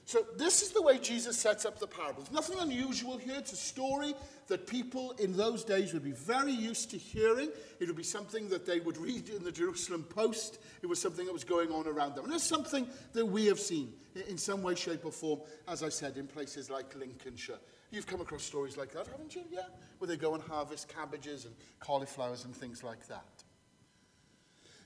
So, 0.07 0.25
this 0.37 0.61
is 0.61 0.71
the 0.71 0.81
way 0.81 0.99
Jesus 0.99 1.37
sets 1.37 1.65
up 1.65 1.79
the 1.79 1.85
parables. 1.85 2.31
Nothing 2.31 2.59
unusual 2.59 3.17
here. 3.17 3.35
It's 3.37 3.51
a 3.51 3.57
story 3.57 4.13
that 4.47 4.65
people 4.65 5.11
in 5.19 5.35
those 5.35 5.65
days 5.65 5.91
would 5.91 6.05
be 6.05 6.13
very 6.13 6.53
used 6.53 6.91
to 6.91 6.97
hearing. 6.97 7.49
It 7.81 7.87
would 7.87 7.97
be 7.97 8.03
something 8.03 8.47
that 8.47 8.65
they 8.65 8.79
would 8.79 8.95
read 9.07 9.27
in 9.27 9.43
the 9.43 9.51
Jerusalem 9.51 10.03
Post. 10.03 10.59
It 10.81 10.87
was 10.87 11.01
something 11.01 11.25
that 11.25 11.33
was 11.33 11.43
going 11.43 11.73
on 11.73 11.87
around 11.87 12.15
them. 12.15 12.23
And 12.23 12.33
it's 12.33 12.45
something 12.45 12.87
that 13.11 13.25
we 13.25 13.47
have 13.47 13.59
seen 13.59 13.91
in 14.29 14.37
some 14.37 14.63
way, 14.63 14.75
shape, 14.75 15.03
or 15.03 15.11
form, 15.11 15.41
as 15.67 15.83
I 15.83 15.89
said, 15.89 16.15
in 16.15 16.25
places 16.25 16.69
like 16.69 16.95
Lincolnshire. 16.95 17.59
You've 17.91 18.07
come 18.07 18.21
across 18.21 18.43
stories 18.43 18.77
like 18.77 18.93
that, 18.93 19.07
haven't 19.07 19.35
you? 19.35 19.43
Yeah? 19.51 19.63
Where 19.97 20.07
they 20.07 20.15
go 20.15 20.35
and 20.35 20.41
harvest 20.41 20.87
cabbages 20.87 21.43
and 21.43 21.53
cauliflowers 21.81 22.45
and 22.45 22.55
things 22.55 22.81
like 22.81 23.05
that. 23.09 23.36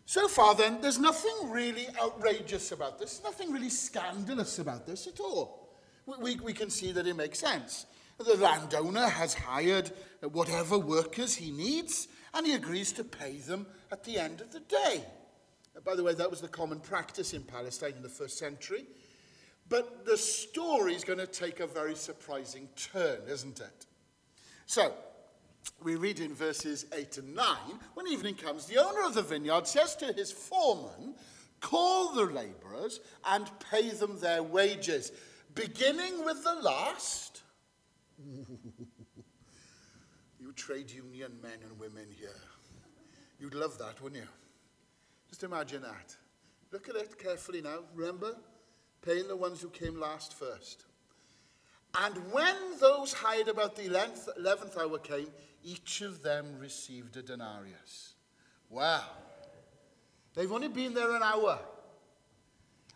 So 0.05 0.27
far, 0.27 0.55
then, 0.55 0.81
there's 0.81 0.99
nothing 0.99 1.49
really 1.49 1.87
outrageous 2.01 2.71
about 2.71 2.99
this, 2.99 3.21
nothing 3.23 3.51
really 3.51 3.69
scandalous 3.69 4.59
about 4.59 4.85
this 4.85 5.07
at 5.07 5.19
all. 5.19 5.69
We, 6.05 6.15
we, 6.17 6.35
we 6.41 6.53
can 6.53 6.69
see 6.69 6.91
that 6.91 7.07
it 7.07 7.15
makes 7.15 7.39
sense. 7.39 7.85
The 8.17 8.35
landowner 8.35 9.07
has 9.07 9.33
hired 9.33 9.91
whatever 10.21 10.77
workers 10.77 11.35
he 11.35 11.51
needs, 11.51 12.07
and 12.33 12.45
he 12.45 12.53
agrees 12.53 12.91
to 12.93 13.03
pay 13.03 13.37
them 13.37 13.65
at 13.91 14.03
the 14.03 14.17
end 14.17 14.41
of 14.41 14.51
the 14.51 14.59
day. 14.59 15.03
By 15.83 15.95
the 15.95 16.03
way, 16.03 16.13
that 16.13 16.29
was 16.29 16.41
the 16.41 16.47
common 16.47 16.79
practice 16.79 17.33
in 17.33 17.43
Palestine 17.43 17.93
in 17.95 18.03
the 18.03 18.09
first 18.09 18.37
century. 18.37 18.85
But 19.69 20.05
the 20.05 20.17
story 20.17 20.95
is 20.95 21.03
going 21.03 21.19
to 21.19 21.27
take 21.27 21.61
a 21.61 21.67
very 21.67 21.95
surprising 21.95 22.67
turn, 22.75 23.19
isn't 23.27 23.59
it? 23.59 23.85
So, 24.65 24.93
we 25.83 25.95
read 25.95 26.19
in 26.19 26.33
verses 26.33 26.85
8 26.95 27.17
and 27.17 27.35
9 27.35 27.55
when 27.93 28.07
evening 28.07 28.35
comes, 28.35 28.65
the 28.65 28.77
owner 28.77 29.03
of 29.03 29.13
the 29.13 29.21
vineyard 29.21 29.67
says 29.67 29.95
to 29.97 30.13
his 30.13 30.31
foreman, 30.31 31.15
Call 31.59 32.13
the 32.13 32.25
labourers 32.25 32.99
and 33.25 33.49
pay 33.69 33.89
them 33.89 34.19
their 34.19 34.41
wages, 34.41 35.11
beginning 35.53 36.25
with 36.25 36.43
the 36.43 36.55
last. 36.55 37.41
you 40.39 40.51
trade 40.55 40.89
union 40.89 41.31
men 41.41 41.59
and 41.63 41.79
women 41.79 42.07
here. 42.19 42.29
You'd 43.39 43.55
love 43.55 43.77
that, 43.77 44.01
wouldn't 44.01 44.21
you? 44.21 44.27
Just 45.29 45.43
imagine 45.43 45.81
that. 45.83 46.15
Look 46.71 46.89
at 46.89 46.95
it 46.95 47.17
carefully 47.17 47.61
now. 47.61 47.79
Remember? 47.93 48.35
Paying 49.01 49.27
the 49.27 49.35
ones 49.35 49.61
who 49.61 49.69
came 49.69 49.99
last 49.99 50.33
first. 50.33 50.85
And 51.99 52.15
when 52.31 52.55
those 52.79 53.13
hired 53.13 53.47
about 53.47 53.75
the 53.75 53.83
11th 53.83 54.77
hour 54.77 54.97
came, 54.99 55.27
each 55.63 56.01
of 56.01 56.23
them 56.23 56.57
received 56.59 57.17
a 57.17 57.21
denarius. 57.21 58.13
Wow. 58.69 59.05
They've 60.33 60.51
only 60.51 60.69
been 60.69 60.93
there 60.93 61.13
an 61.15 61.21
hour. 61.21 61.59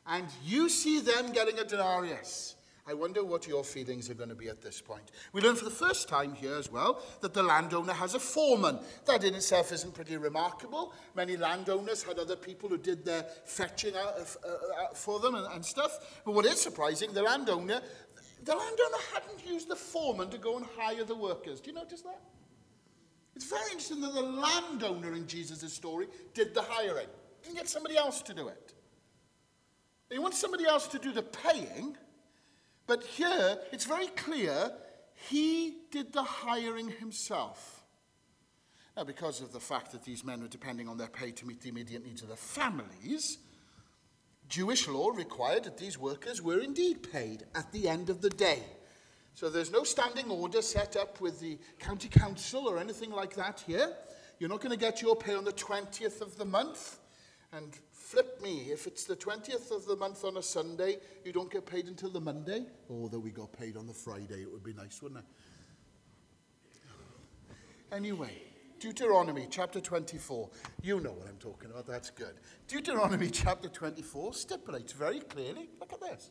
And 0.07 0.27
you 0.43 0.69
see 0.69 1.01
them 1.01 1.33
getting 1.33 1.59
a 1.59 1.65
denarius. 1.65 2.55
I 2.87 2.93
wonder 2.93 3.25
what 3.25 3.47
your 3.47 3.63
feelings 3.63 4.11
are 4.11 4.13
going 4.13 4.29
to 4.29 4.35
be 4.35 4.47
at 4.47 4.61
this 4.61 4.79
point. 4.79 5.09
We 5.33 5.41
learn 5.41 5.55
for 5.55 5.65
the 5.65 5.71
first 5.71 6.07
time 6.07 6.35
here 6.35 6.53
as 6.53 6.71
well 6.71 7.01
that 7.21 7.33
the 7.33 7.41
landowner 7.41 7.93
has 7.93 8.13
a 8.13 8.19
foreman. 8.19 8.77
That 9.07 9.23
in 9.23 9.33
itself 9.33 9.71
isn't 9.71 9.95
pretty 9.95 10.17
remarkable. 10.17 10.93
Many 11.15 11.35
landowners 11.35 12.03
had 12.03 12.19
other 12.19 12.35
people 12.35 12.69
who 12.69 12.77
did 12.77 13.03
their 13.03 13.23
fetching 13.45 13.95
out, 13.95 14.19
uh, 14.19 14.49
uh, 14.49 14.93
for 14.93 15.19
them 15.19 15.33
and, 15.33 15.47
and 15.51 15.65
stuff. 15.65 16.21
But 16.23 16.35
what 16.35 16.45
is 16.45 16.61
surprising, 16.61 17.11
the 17.11 17.23
landowner, 17.23 17.81
the 18.45 18.55
landowner 18.55 18.97
hadn't 19.13 19.45
used 19.45 19.67
the 19.67 19.75
foreman 19.75 20.29
to 20.29 20.37
go 20.37 20.57
and 20.57 20.65
hire 20.77 21.03
the 21.03 21.15
workers. 21.15 21.59
Do 21.59 21.71
you 21.71 21.75
notice 21.75 22.01
that? 22.01 22.21
It's 23.35 23.49
very 23.49 23.65
interesting 23.71 24.01
that 24.01 24.13
the 24.13 24.21
landowner 24.21 25.13
in 25.13 25.27
Jesus' 25.27 25.73
story 25.73 26.07
did 26.33 26.53
the 26.53 26.61
hiring. 26.61 27.07
Didn't 27.43 27.57
get 27.57 27.67
somebody 27.67 27.97
else 27.97 28.21
to 28.23 28.33
do 28.33 28.47
it. 28.47 28.73
He 30.11 30.19
wants 30.19 30.39
somebody 30.39 30.65
else 30.65 30.87
to 30.89 30.99
do 30.99 31.11
the 31.11 31.23
paying, 31.23 31.97
but 32.87 33.03
here 33.03 33.57
it's 33.71 33.85
very 33.85 34.07
clear 34.07 34.71
he 35.29 35.77
did 35.91 36.13
the 36.13 36.23
hiring 36.23 36.91
himself. 36.91 37.83
Now, 38.95 39.03
because 39.03 39.41
of 39.41 39.51
the 39.51 39.59
fact 39.59 39.91
that 39.91 40.05
these 40.05 40.23
men 40.23 40.41
were 40.41 40.47
depending 40.47 40.87
on 40.87 40.97
their 40.97 41.07
pay 41.07 41.31
to 41.31 41.45
meet 41.45 41.61
the 41.61 41.69
immediate 41.69 42.05
needs 42.05 42.21
of 42.21 42.29
their 42.29 42.37
families, 42.37 43.39
Jewish 44.47 44.87
law 44.87 45.09
required 45.09 45.63
that 45.63 45.77
these 45.77 45.97
workers 45.97 46.41
were 46.41 46.59
indeed 46.59 47.11
paid 47.11 47.45
at 47.55 47.71
the 47.71 47.87
end 47.87 48.09
of 48.09 48.21
the 48.21 48.29
day. 48.29 48.63
So 49.33 49.49
there's 49.49 49.71
no 49.71 49.83
standing 49.83 50.29
order 50.29 50.61
set 50.61 50.95
up 50.95 51.19
with 51.19 51.39
the 51.39 51.57
county 51.79 52.07
council 52.07 52.67
or 52.67 52.77
anything 52.77 53.11
like 53.11 53.35
that 53.35 53.63
here. 53.67 53.93
You're 54.39 54.49
not 54.49 54.61
going 54.61 54.71
to 54.71 54.79
get 54.79 55.01
your 55.01 55.15
pay 55.15 55.33
on 55.33 55.43
the 55.43 55.51
20th 55.51 56.21
of 56.21 56.37
the 56.37 56.45
month. 56.45 56.99
And 57.51 57.77
flip 57.91 58.41
me, 58.41 58.67
if 58.71 58.87
it's 58.87 59.05
the 59.05 59.15
20th 59.15 59.71
of 59.71 59.85
the 59.85 59.95
month 59.95 60.23
on 60.23 60.37
a 60.37 60.43
Sunday, 60.43 60.97
you 61.23 61.31
don't 61.31 61.51
get 61.51 61.65
paid 61.65 61.87
until 61.87 62.09
the 62.09 62.21
Monday. 62.21 62.65
Although 62.89 63.19
we 63.19 63.31
got 63.31 63.51
paid 63.51 63.77
on 63.77 63.87
the 63.87 63.93
Friday, 63.93 64.41
it 64.41 64.51
would 64.51 64.63
be 64.63 64.73
nice, 64.73 65.01
wouldn't 65.01 65.21
it? 65.21 65.25
Anyway, 67.91 68.41
Deuteronomy 68.85 69.47
chapter 69.49 69.81
24. 69.81 70.47
You 70.83 70.99
know 70.99 71.13
what 71.13 71.27
I'm 71.27 71.37
talking 71.37 71.71
about, 71.71 71.87
that's 71.87 72.11
good. 72.11 72.35
Deuteronomy 72.67 73.31
chapter 73.31 73.67
24 73.67 74.35
stipulates 74.35 74.93
very 74.93 75.21
clearly 75.21 75.69
look 75.79 75.91
at 75.91 76.01
this. 76.01 76.29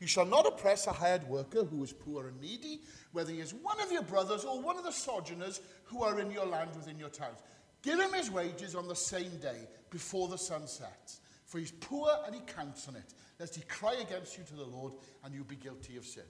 You 0.00 0.08
shall 0.08 0.24
not 0.24 0.44
oppress 0.44 0.88
a 0.88 0.92
hired 0.92 1.22
worker 1.28 1.62
who 1.62 1.84
is 1.84 1.92
poor 1.92 2.26
and 2.26 2.40
needy, 2.40 2.80
whether 3.12 3.30
he 3.30 3.38
is 3.38 3.54
one 3.54 3.80
of 3.80 3.92
your 3.92 4.02
brothers 4.02 4.44
or 4.44 4.60
one 4.60 4.76
of 4.76 4.82
the 4.82 4.90
sojourners 4.90 5.60
who 5.84 6.02
are 6.02 6.18
in 6.18 6.32
your 6.32 6.44
land 6.44 6.70
within 6.74 6.98
your 6.98 7.08
towns. 7.08 7.38
Give 7.82 8.00
him 8.00 8.12
his 8.12 8.32
wages 8.32 8.74
on 8.74 8.88
the 8.88 8.96
same 8.96 9.36
day 9.40 9.68
before 9.88 10.26
the 10.26 10.38
sun 10.38 10.66
sets. 10.66 11.20
For 11.44 11.60
he's 11.60 11.70
poor 11.70 12.10
and 12.26 12.34
he 12.34 12.40
counts 12.40 12.88
on 12.88 12.96
it, 12.96 13.14
lest 13.38 13.54
he 13.54 13.62
cry 13.68 13.94
against 14.00 14.36
you 14.36 14.42
to 14.42 14.56
the 14.56 14.64
Lord 14.64 14.94
and 15.24 15.32
you 15.32 15.44
be 15.44 15.54
guilty 15.54 15.96
of 15.98 16.04
sin. 16.04 16.24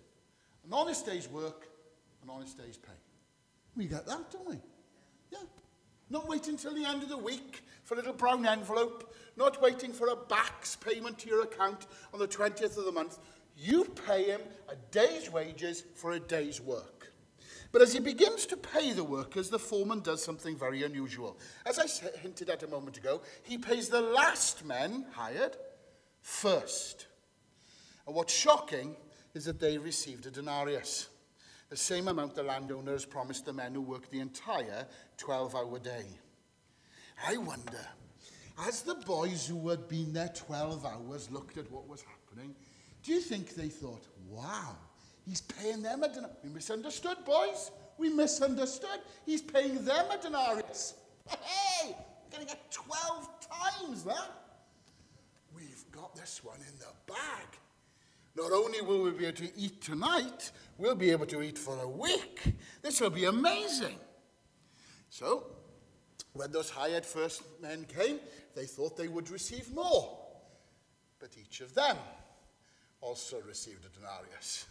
An 0.67 0.75
honest 0.75 1.07
day's 1.07 1.31
work, 1.31 1.67
an 2.23 2.29
honest 2.29 2.59
day's 2.59 2.77
pay. 2.77 2.93
We 3.75 3.87
get 3.87 4.05
that, 4.05 4.31
don't 4.31 4.51
we? 4.51 4.57
Yeah. 5.31 5.39
Not 6.13 6.29
waiting 6.29 6.59
till 6.59 6.75
the 6.75 6.85
end 6.85 7.03
of 7.03 7.09
the 7.09 7.17
week 7.17 7.63
for 7.85 7.95
a 7.95 7.97
little 7.97 8.13
brown 8.13 8.45
envelope. 8.45 9.15
Not 9.39 9.63
waiting 9.63 9.95
for 9.95 10.09
a 10.09 10.15
BACS 10.17 10.79
payment 10.79 11.19
to 11.21 11.29
your 11.29 11.43
account 11.43 11.87
on 12.13 12.21
the 12.21 12.29
20th 12.29 12.77
of 12.77 12.85
the 12.85 12.93
month. 12.93 13.19
You 13.57 13.87
pay 14.07 14.25
him 14.25 14.43
a 14.69 14.75
day's 14.91 15.33
wages 15.33 15.85
for 15.95 16.13
a 16.13 16.21
day's 16.21 16.61
work. 16.61 17.11
But 17.73 17.81
as 17.81 17.95
he 17.95 18.01
begins 18.01 18.45
to 18.47 18.59
pay 18.59 18.93
the 18.93 19.03
workers, 19.03 19.49
the 19.49 19.59
foreman 19.59 20.01
does 20.01 20.23
something 20.23 20.55
very 20.55 20.83
unusual. 20.83 21.39
As 21.65 21.79
I 21.79 21.87
hinted 22.19 22.51
at 22.51 22.63
a 22.63 22.69
moment 22.69 22.99
ago, 22.99 23.23
he 23.43 23.57
pays 23.57 23.89
the 23.89 24.03
last 24.03 24.67
men 24.67 25.07
hired 25.13 25.57
first. 26.21 27.07
And 28.07 28.15
what's 28.15 28.35
shocking 28.35 28.97
is 29.33 29.47
that 29.47 29.61
they 29.61 29.79
received 29.79 30.27
a 30.27 30.31
denarius, 30.31 31.09
the 31.73 31.79
same 31.79 32.07
amount 32.09 32.35
the 32.35 32.43
landowner 32.43 32.93
has 32.93 33.07
promised 33.07 33.47
the 33.47 33.53
men 33.55 33.73
who 33.73 33.81
work 33.81 34.11
the 34.11 34.21
entire 34.21 34.87
12 35.17 35.55
hour 35.55 35.79
day. 35.79 36.05
I 37.27 37.39
wonder, 37.39 37.87
as 38.67 38.83
the 38.83 38.97
boys 38.97 39.47
who 39.47 39.71
had 39.71 39.89
been 39.89 40.13
there 40.13 40.31
12 40.37 40.85
hours 40.85 41.31
looked 41.31 41.57
at 41.57 41.73
what 41.73 41.89
was 41.89 42.03
happening, 42.03 42.55
do 43.03 43.13
you 43.13 43.23
think 43.23 43.55
they 43.55 43.71
thought, 43.71 44.07
wow, 44.29 44.77
he's 45.27 45.41
paying 45.41 45.81
them 45.81 46.03
a 46.03 46.09
denarius? 46.09 46.37
We 46.45 46.51
misunderstood, 46.51 47.17
boys. 47.25 47.71
We 47.97 48.11
misunderstood. 48.11 49.01
He's 49.25 49.41
paying 49.41 49.83
them 49.83 50.05
a 50.11 50.19
denarius. 50.21 50.93
Hey, 51.27 51.97
we're 51.97 52.37
going 52.37 52.47
to 52.47 52.55
get 52.55 52.71
12 52.71 53.29
times 53.49 54.05
that. 54.05 54.31
We've 55.57 55.91
got 55.91 56.15
this 56.17 56.45
one 56.45 56.59
in 56.59 56.79
the 56.79 56.93
bag. 57.11 57.47
Not 58.37 58.53
only 58.53 58.81
will 58.81 59.03
we 59.03 59.11
be 59.11 59.27
able 59.27 59.39
to 59.39 59.59
eat 59.59 59.81
tonight, 59.83 60.53
we'll 60.79 60.95
be 60.95 61.11
able 61.11 61.27
to 61.27 61.43
eat 61.43 61.59
for 61.59 61.79
a 61.81 61.89
week. 61.89 62.55
This 62.83 63.01
will 63.01 63.11
be 63.11 63.25
amazing. 63.25 63.97
So, 65.11 65.47
when 66.33 66.51
those 66.51 66.71
hired 66.71 67.05
first 67.05 67.43
men 67.61 67.85
came, 67.85 68.19
they 68.55 68.65
thought 68.65 68.97
they 68.97 69.09
would 69.09 69.31
receive 69.31 69.73
more. 69.75 70.19
But 71.19 71.31
each 71.41 71.61
of 71.61 71.75
them 71.75 71.97
also 73.01 73.41
received 73.47 73.85
a 73.85 73.89
denarius. 73.99 74.67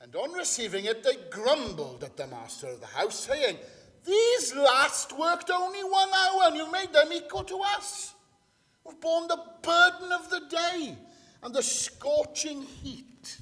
And 0.00 0.14
on 0.14 0.32
receiving 0.32 0.84
it, 0.84 1.02
they 1.02 1.16
grumbled 1.30 2.04
at 2.04 2.16
the 2.16 2.28
master 2.28 2.68
of 2.68 2.80
the 2.80 2.86
house, 2.86 3.18
saying, 3.18 3.56
These 4.04 4.54
last 4.54 5.18
worked 5.18 5.50
only 5.50 5.82
one 5.82 6.08
hour, 6.10 6.42
and 6.44 6.56
you 6.56 6.70
made 6.70 6.92
them 6.92 7.12
equal 7.12 7.44
to 7.44 7.60
us. 7.76 8.14
We've 8.84 9.00
borne 9.00 9.26
the 9.26 9.42
burden 9.62 10.12
of 10.12 10.30
the 10.30 10.42
day 10.48 10.96
and 11.42 11.54
the 11.54 11.62
scorching 11.62 12.62
heat. 12.62 13.38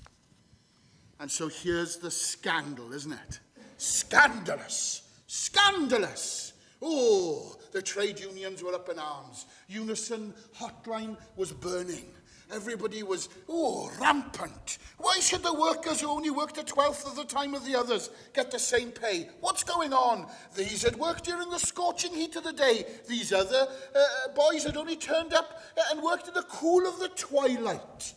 And 1.19 1.31
so 1.31 1.49
here's 1.49 1.97
the 1.97 2.11
scandal, 2.11 2.93
isn't 2.93 3.13
it? 3.13 3.41
Scandalous! 3.79 5.03
Scandalous! 5.27 6.53
Oh, 6.83 7.57
the 7.73 7.83
trade 7.83 8.21
unions 8.21 8.63
were 8.63 8.75
up 8.75 8.89
in 8.89 8.99
arms. 8.99 9.47
Unison 9.69 10.35
hotline 10.59 11.17
was 11.37 11.53
burning. 11.53 12.05
Everybody 12.53 13.03
was, 13.03 13.29
oh, 13.49 13.91
rampant. 14.01 14.79
Why 14.99 15.19
should 15.19 15.43
the 15.43 15.53
workers 15.53 16.01
who 16.01 16.09
only 16.09 16.31
worked 16.31 16.59
a 16.59 16.63
twelfth 16.63 17.05
of 17.05 17.17
the 17.17 17.25
time 17.25 17.55
of 17.55 17.65
the 17.65 17.75
others 17.75 18.09
get 18.35 18.53
the 18.53 18.59
same 18.59 18.93
pay? 18.93 19.29
What's 19.41 19.65
going 19.65 19.93
on? 19.93 20.29
These 20.55 20.85
had 20.85 20.97
worked 20.97 21.25
during 21.25 21.51
the 21.51 21.59
scorching 21.59 22.15
heat 22.15 22.37
of 22.37 22.45
the 22.45 22.53
day. 22.53 22.87
These 23.09 23.33
other 23.33 23.67
uh, 23.95 24.29
boys 24.35 24.63
had 24.63 24.77
only 24.77 24.97
turned 24.97 25.35
up 25.35 25.61
and 25.91 26.03
worked 26.03 26.29
in 26.29 26.35
the 26.35 26.43
cool 26.43 26.87
of 26.87 27.01
the 27.01 27.09
twilight. 27.09 28.15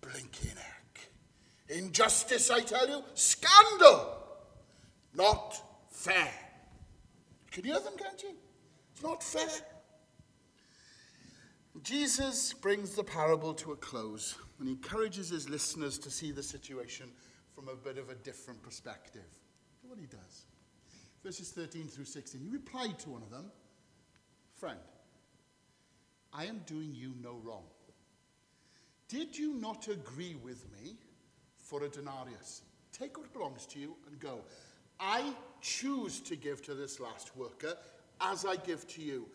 Blinking. 0.00 0.61
Injustice, 1.72 2.50
I 2.50 2.60
tell 2.60 2.88
you. 2.88 3.02
Scandal. 3.14 4.18
Not 5.14 5.60
fair. 5.90 6.30
Can 7.50 7.64
you 7.64 7.72
hear 7.72 7.80
them, 7.80 7.94
can't 7.98 8.22
you? 8.22 8.34
It's 8.92 9.02
not 9.02 9.22
fair. 9.22 9.48
Jesus 11.82 12.52
brings 12.52 12.94
the 12.94 13.02
parable 13.02 13.54
to 13.54 13.72
a 13.72 13.76
close 13.76 14.36
and 14.60 14.68
encourages 14.68 15.30
his 15.30 15.48
listeners 15.48 15.98
to 15.98 16.10
see 16.10 16.30
the 16.30 16.42
situation 16.42 17.10
from 17.54 17.68
a 17.68 17.74
bit 17.74 17.98
of 17.98 18.10
a 18.10 18.14
different 18.14 18.62
perspective. 18.62 19.24
Look 19.82 19.92
what 19.92 19.98
he 19.98 20.06
does. 20.06 20.46
Verses 21.24 21.50
13 21.50 21.88
through 21.88 22.04
16. 22.04 22.40
He 22.40 22.48
replied 22.48 22.98
to 23.00 23.10
one 23.10 23.22
of 23.22 23.30
them 23.30 23.50
Friend, 24.54 24.78
I 26.32 26.44
am 26.44 26.60
doing 26.66 26.94
you 26.94 27.14
no 27.22 27.40
wrong. 27.42 27.64
Did 29.08 29.36
you 29.36 29.54
not 29.54 29.88
agree 29.88 30.36
with 30.42 30.64
me 30.72 30.96
for 31.72 31.84
a 31.84 31.88
denarius? 31.88 32.60
Take 32.92 33.16
what 33.16 33.32
belongs 33.32 33.64
to 33.64 33.78
you 33.78 33.96
and 34.06 34.20
go. 34.20 34.40
I 35.00 35.32
choose 35.62 36.20
to 36.20 36.36
give 36.36 36.60
to 36.66 36.74
this 36.74 37.00
last 37.00 37.34
worker 37.34 37.74
as 38.20 38.44
I 38.44 38.56
give 38.56 38.86
to 38.88 39.00
you. 39.00 39.26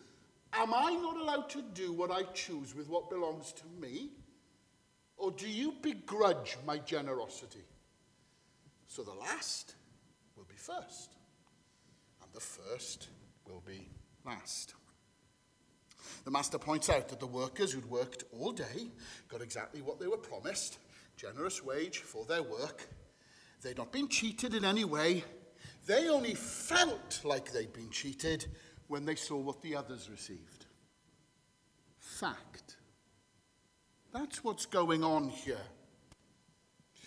Am 0.54 0.71
I 0.71 0.91
not 0.91 1.17
allowed 1.17 1.50
to 1.50 1.63
do 1.73 1.91
what 1.91 2.12
I 2.12 2.21
choose 2.34 2.76
with 2.76 2.89
what 2.89 3.10
belongs 3.10 3.54
to 3.54 3.63
me? 3.82 4.12
Or 5.17 5.32
do 5.32 5.50
you 5.50 5.73
begrudge 5.82 6.58
my 6.63 6.78
generosity? 6.78 7.65
So 8.86 9.02
the 9.02 9.15
last 9.15 9.73
will 10.38 10.45
be 10.47 10.56
first, 10.56 11.15
and 12.21 12.32
the 12.34 12.39
first 12.39 13.08
will 13.47 13.63
be 13.65 13.89
last. 14.23 14.76
The 16.23 16.32
master 16.32 16.60
points 16.60 16.88
out 16.88 17.10
that 17.10 17.19
the 17.19 17.26
workers 17.26 17.71
who'd 17.71 17.89
worked 17.89 18.26
all 18.32 18.52
day 18.52 18.91
got 19.28 19.41
exactly 19.41 19.82
what 19.82 20.00
they 20.00 20.08
were 20.08 20.17
promised 20.17 20.78
generous 21.17 21.63
wage 21.63 21.99
for 21.99 22.25
their 22.25 22.43
work. 22.43 22.88
They'd 23.62 23.77
not 23.77 23.91
been 23.91 24.08
cheated 24.08 24.53
in 24.53 24.63
any 24.63 24.86
way. 24.86 25.23
They 25.86 26.08
only 26.08 26.36
felt 26.36 27.21
like 27.23 27.51
they'd 27.51 27.73
been 27.73 27.89
cheated 27.89 28.45
when 28.88 29.06
they 29.06 29.15
saw 29.15 29.38
what 29.38 29.62
the 29.62 29.75
others 29.75 30.10
received. 30.10 30.65
Fact. 31.99 32.77
That's 34.13 34.43
what's 34.43 34.65
going 34.65 35.03
on 35.03 35.30
here. 35.30 35.65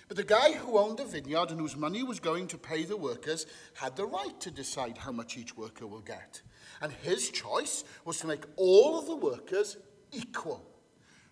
But 0.09 0.17
the 0.17 0.25
guy 0.25 0.53
who 0.53 0.77
owned 0.77 0.99
the 0.99 1.05
vineyard 1.05 1.53
and 1.53 1.61
whose 1.61 1.77
money 1.77 2.03
was 2.03 2.19
going 2.19 2.49
to 2.49 2.59
pay 2.59 2.83
the 2.83 2.97
workers 2.97 3.47
had 3.75 3.95
the 3.95 4.07
right 4.07 4.41
to 4.41 4.51
decide 4.51 4.99
how 4.99 5.13
much 5.13 5.39
each 5.39 5.57
worker 5.57 5.87
will 5.87 6.01
get. 6.01 6.43
And 6.83 6.93
his 6.93 7.31
choice 7.31 7.85
was 8.05 8.19
to 8.19 8.27
make 8.27 8.45
all 8.57 8.99
of 8.99 9.07
the 9.07 9.15
workers 9.15 9.77
equal, 10.11 10.67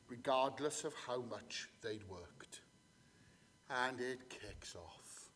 regardless 0.08 0.84
of 0.84 0.94
how 1.08 1.22
much 1.22 1.68
they'd 1.82 2.08
worked. 2.08 2.37
And 3.70 4.00
it 4.00 4.30
kicks 4.30 4.74
off. 4.74 5.30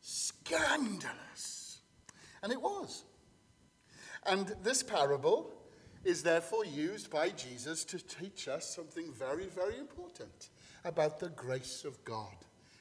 Scandalous. 0.00 1.78
And 2.42 2.52
it 2.52 2.60
was. 2.60 3.04
And 4.26 4.54
this 4.62 4.82
parable 4.82 5.52
is 6.04 6.22
therefore 6.22 6.64
used 6.64 7.10
by 7.10 7.30
Jesus 7.30 7.84
to 7.84 7.98
teach 7.98 8.48
us 8.48 8.74
something 8.74 9.12
very, 9.12 9.46
very 9.46 9.78
important 9.78 10.50
about 10.84 11.18
the 11.18 11.30
grace 11.30 11.84
of 11.84 12.02
God. 12.04 12.34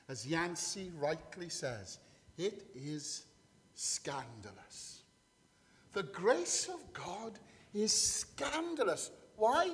As 0.09 0.27
Yancey 0.27 0.91
rightly 0.99 1.49
says, 1.49 1.99
it 2.37 2.65
is 2.75 3.25
scandalous. 3.75 5.03
The 5.93 6.03
grace 6.03 6.67
of 6.67 6.93
God 6.93 7.39
is 7.73 7.93
scandalous. 7.93 9.11
Why? 9.37 9.71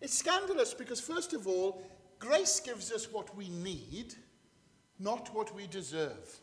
It's 0.00 0.16
scandalous 0.16 0.74
because, 0.74 1.00
first 1.00 1.32
of 1.32 1.46
all, 1.46 1.82
grace 2.18 2.60
gives 2.60 2.92
us 2.92 3.10
what 3.12 3.36
we 3.36 3.48
need, 3.48 4.14
not 4.98 5.34
what 5.34 5.54
we 5.54 5.66
deserve. 5.66 6.40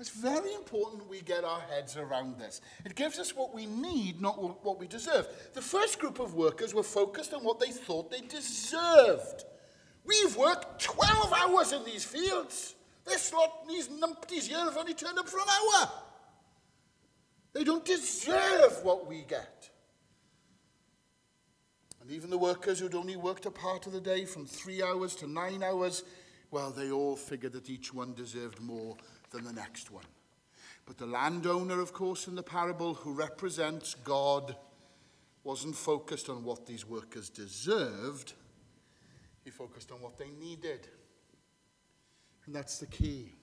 It's 0.00 0.10
very 0.10 0.54
important 0.54 1.08
we 1.08 1.20
get 1.22 1.42
our 1.42 1.60
heads 1.60 1.96
around 1.96 2.38
this. 2.38 2.60
It 2.84 2.94
gives 2.94 3.18
us 3.18 3.34
what 3.34 3.52
we 3.52 3.66
need, 3.66 4.20
not 4.20 4.64
what 4.64 4.78
we 4.78 4.86
deserve. 4.86 5.26
The 5.54 5.62
first 5.62 5.98
group 5.98 6.20
of 6.20 6.34
workers 6.34 6.72
were 6.72 6.84
focused 6.84 7.34
on 7.34 7.42
what 7.42 7.58
they 7.58 7.72
thought 7.72 8.10
they 8.10 8.20
deserved. 8.20 9.44
We've 10.04 10.36
worked 10.36 10.80
12 10.82 11.32
hours 11.32 11.72
in 11.72 11.84
these 11.84 12.04
fields. 12.04 12.76
This 13.04 13.32
lot, 13.32 13.66
these 13.68 13.88
numpties 13.88 14.46
here 14.46 14.58
have 14.58 14.76
only 14.76 14.94
turned 14.94 15.18
up 15.18 15.28
for 15.28 15.38
an 15.38 15.46
hour. 15.48 15.90
They 17.52 17.64
don't 17.64 17.84
deserve 17.84 18.84
what 18.84 19.08
we 19.08 19.22
get. 19.22 19.70
And 22.08 22.16
even 22.16 22.30
the 22.30 22.38
workers 22.38 22.78
who'd 22.78 22.94
only 22.94 23.16
worked 23.16 23.44
a 23.44 23.50
part 23.50 23.86
of 23.86 23.92
the 23.92 24.00
day 24.00 24.24
from 24.24 24.46
three 24.46 24.82
hours 24.82 25.14
to 25.16 25.30
nine 25.30 25.62
hours, 25.62 26.04
well, 26.50 26.70
they 26.70 26.90
all 26.90 27.16
figured 27.16 27.52
that 27.52 27.68
each 27.68 27.92
one 27.92 28.14
deserved 28.14 28.62
more 28.62 28.96
than 29.30 29.44
the 29.44 29.52
next 29.52 29.90
one. 29.90 30.06
But 30.86 30.96
the 30.96 31.04
landowner, 31.04 31.82
of 31.82 31.92
course, 31.92 32.26
in 32.26 32.34
the 32.34 32.42
parable, 32.42 32.94
who 32.94 33.12
represents 33.12 33.94
God, 33.94 34.56
wasn't 35.44 35.76
focused 35.76 36.30
on 36.30 36.44
what 36.44 36.64
these 36.64 36.88
workers 36.88 37.28
deserved, 37.28 38.32
he 39.44 39.50
focused 39.50 39.92
on 39.92 40.00
what 40.00 40.16
they 40.16 40.30
needed. 40.30 40.88
And 42.46 42.54
that's 42.54 42.78
the 42.78 42.86
key. 42.86 43.34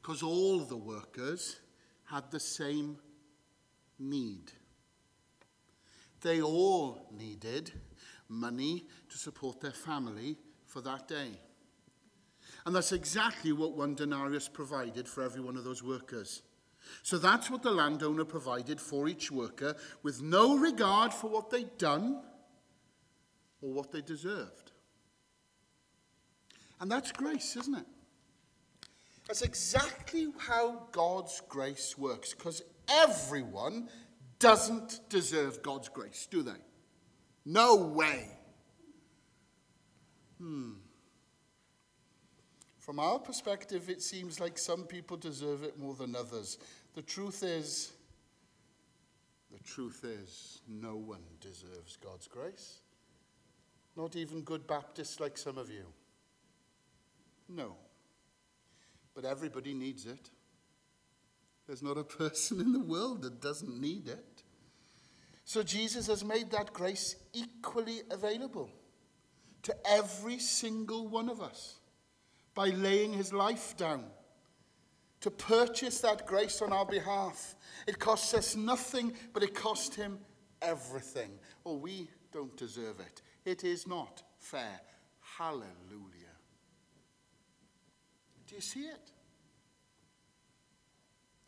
Because 0.00 0.22
all 0.22 0.60
the 0.60 0.76
workers 0.76 1.56
had 2.04 2.30
the 2.30 2.38
same 2.38 2.98
need. 3.98 4.52
They 6.22 6.40
all 6.40 7.08
needed 7.10 7.72
money 8.28 8.86
to 9.10 9.18
support 9.18 9.60
their 9.60 9.72
family 9.72 10.38
for 10.66 10.80
that 10.80 11.08
day. 11.08 11.38
And 12.64 12.74
that's 12.74 12.92
exactly 12.92 13.52
what 13.52 13.76
one 13.76 13.94
denarius 13.94 14.48
provided 14.48 15.08
for 15.08 15.22
every 15.22 15.40
one 15.40 15.56
of 15.56 15.64
those 15.64 15.82
workers. 15.82 16.42
So 17.02 17.18
that's 17.18 17.50
what 17.50 17.62
the 17.62 17.70
landowner 17.70 18.24
provided 18.24 18.80
for 18.80 19.08
each 19.08 19.30
worker 19.30 19.76
with 20.02 20.22
no 20.22 20.56
regard 20.56 21.12
for 21.12 21.28
what 21.28 21.50
they'd 21.50 21.76
done 21.78 22.22
or 23.60 23.72
what 23.72 23.92
they 23.92 24.00
deserved. 24.00 24.72
And 26.80 26.90
that's 26.90 27.12
grace, 27.12 27.56
isn't 27.56 27.76
it? 27.76 27.86
That's 29.28 29.42
exactly 29.42 30.28
how 30.36 30.88
God's 30.90 31.40
grace 31.48 31.96
works, 31.96 32.34
because 32.34 32.62
everyone 32.88 33.88
doesn't 34.42 35.08
deserve 35.08 35.62
God's 35.62 35.88
grace, 35.88 36.26
do 36.30 36.42
they? 36.42 36.50
No 37.46 37.76
way. 37.76 38.28
Hmm. 40.38 40.72
From 42.78 42.98
our 42.98 43.20
perspective, 43.20 43.88
it 43.88 44.02
seems 44.02 44.40
like 44.40 44.58
some 44.58 44.82
people 44.82 45.16
deserve 45.16 45.62
it 45.62 45.78
more 45.78 45.94
than 45.94 46.16
others. 46.16 46.58
The 46.94 47.02
truth 47.02 47.44
is, 47.44 47.92
the 49.52 49.62
truth 49.62 50.04
is, 50.04 50.60
no 50.68 50.96
one 50.96 51.22
deserves 51.40 51.96
God's 51.96 52.26
grace. 52.26 52.80
Not 53.96 54.16
even 54.16 54.40
good 54.40 54.66
Baptists 54.66 55.20
like 55.20 55.38
some 55.38 55.56
of 55.56 55.70
you. 55.70 55.84
No. 57.48 57.76
But 59.14 59.24
everybody 59.24 59.74
needs 59.74 60.06
it. 60.06 60.30
There's 61.66 61.82
not 61.82 61.98
a 61.98 62.04
person 62.18 62.60
in 62.60 62.72
the 62.72 62.80
world 62.80 63.22
that 63.22 63.40
doesn't 63.40 63.80
need 63.80 64.08
it. 64.08 64.42
So 65.44 65.62
Jesus 65.62 66.06
has 66.06 66.24
made 66.24 66.50
that 66.50 66.72
grace 66.72 67.16
equally 67.32 68.02
available 68.10 68.70
to 69.62 69.74
every 69.86 70.38
single 70.38 71.08
one 71.08 71.28
of 71.28 71.40
us 71.40 71.78
by 72.54 72.68
laying 72.68 73.12
his 73.12 73.32
life 73.32 73.76
down 73.76 74.04
to 75.20 75.30
purchase 75.30 76.00
that 76.00 76.26
grace 76.26 76.60
on 76.62 76.72
our 76.72 76.84
behalf. 76.84 77.54
It 77.86 77.98
costs 77.98 78.34
us 78.34 78.56
nothing, 78.56 79.12
but 79.32 79.42
it 79.42 79.54
cost 79.54 79.94
him 79.94 80.18
everything. 80.60 81.30
Oh, 81.64 81.76
we 81.76 82.08
don't 82.32 82.56
deserve 82.56 82.98
it. 83.00 83.22
It 83.44 83.64
is 83.64 83.86
not 83.86 84.22
fair. 84.38 84.80
Hallelujah. 85.20 85.66
Do 88.48 88.56
you 88.56 88.60
see 88.60 88.80
it? 88.80 89.11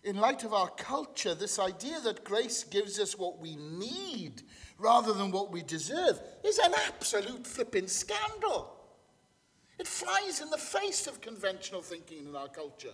In 0.04 0.16
light 0.16 0.44
of 0.44 0.52
our 0.52 0.68
culture, 0.68 1.34
this 1.34 1.58
idea 1.58 1.98
that 2.00 2.24
grace 2.24 2.62
gives 2.62 3.00
us 3.00 3.18
what 3.18 3.40
we 3.40 3.56
need 3.56 4.42
rather 4.78 5.14
than 5.14 5.30
what 5.30 5.50
we 5.50 5.62
deserve 5.62 6.20
is 6.44 6.58
an 6.58 6.74
absolute 6.86 7.46
flipping 7.46 7.88
scandal. 7.88 8.70
It 9.78 9.88
flies 9.88 10.42
in 10.42 10.50
the 10.50 10.58
face 10.58 11.06
of 11.06 11.22
conventional 11.22 11.80
thinking 11.80 12.26
in 12.28 12.36
our 12.36 12.48
culture. 12.48 12.92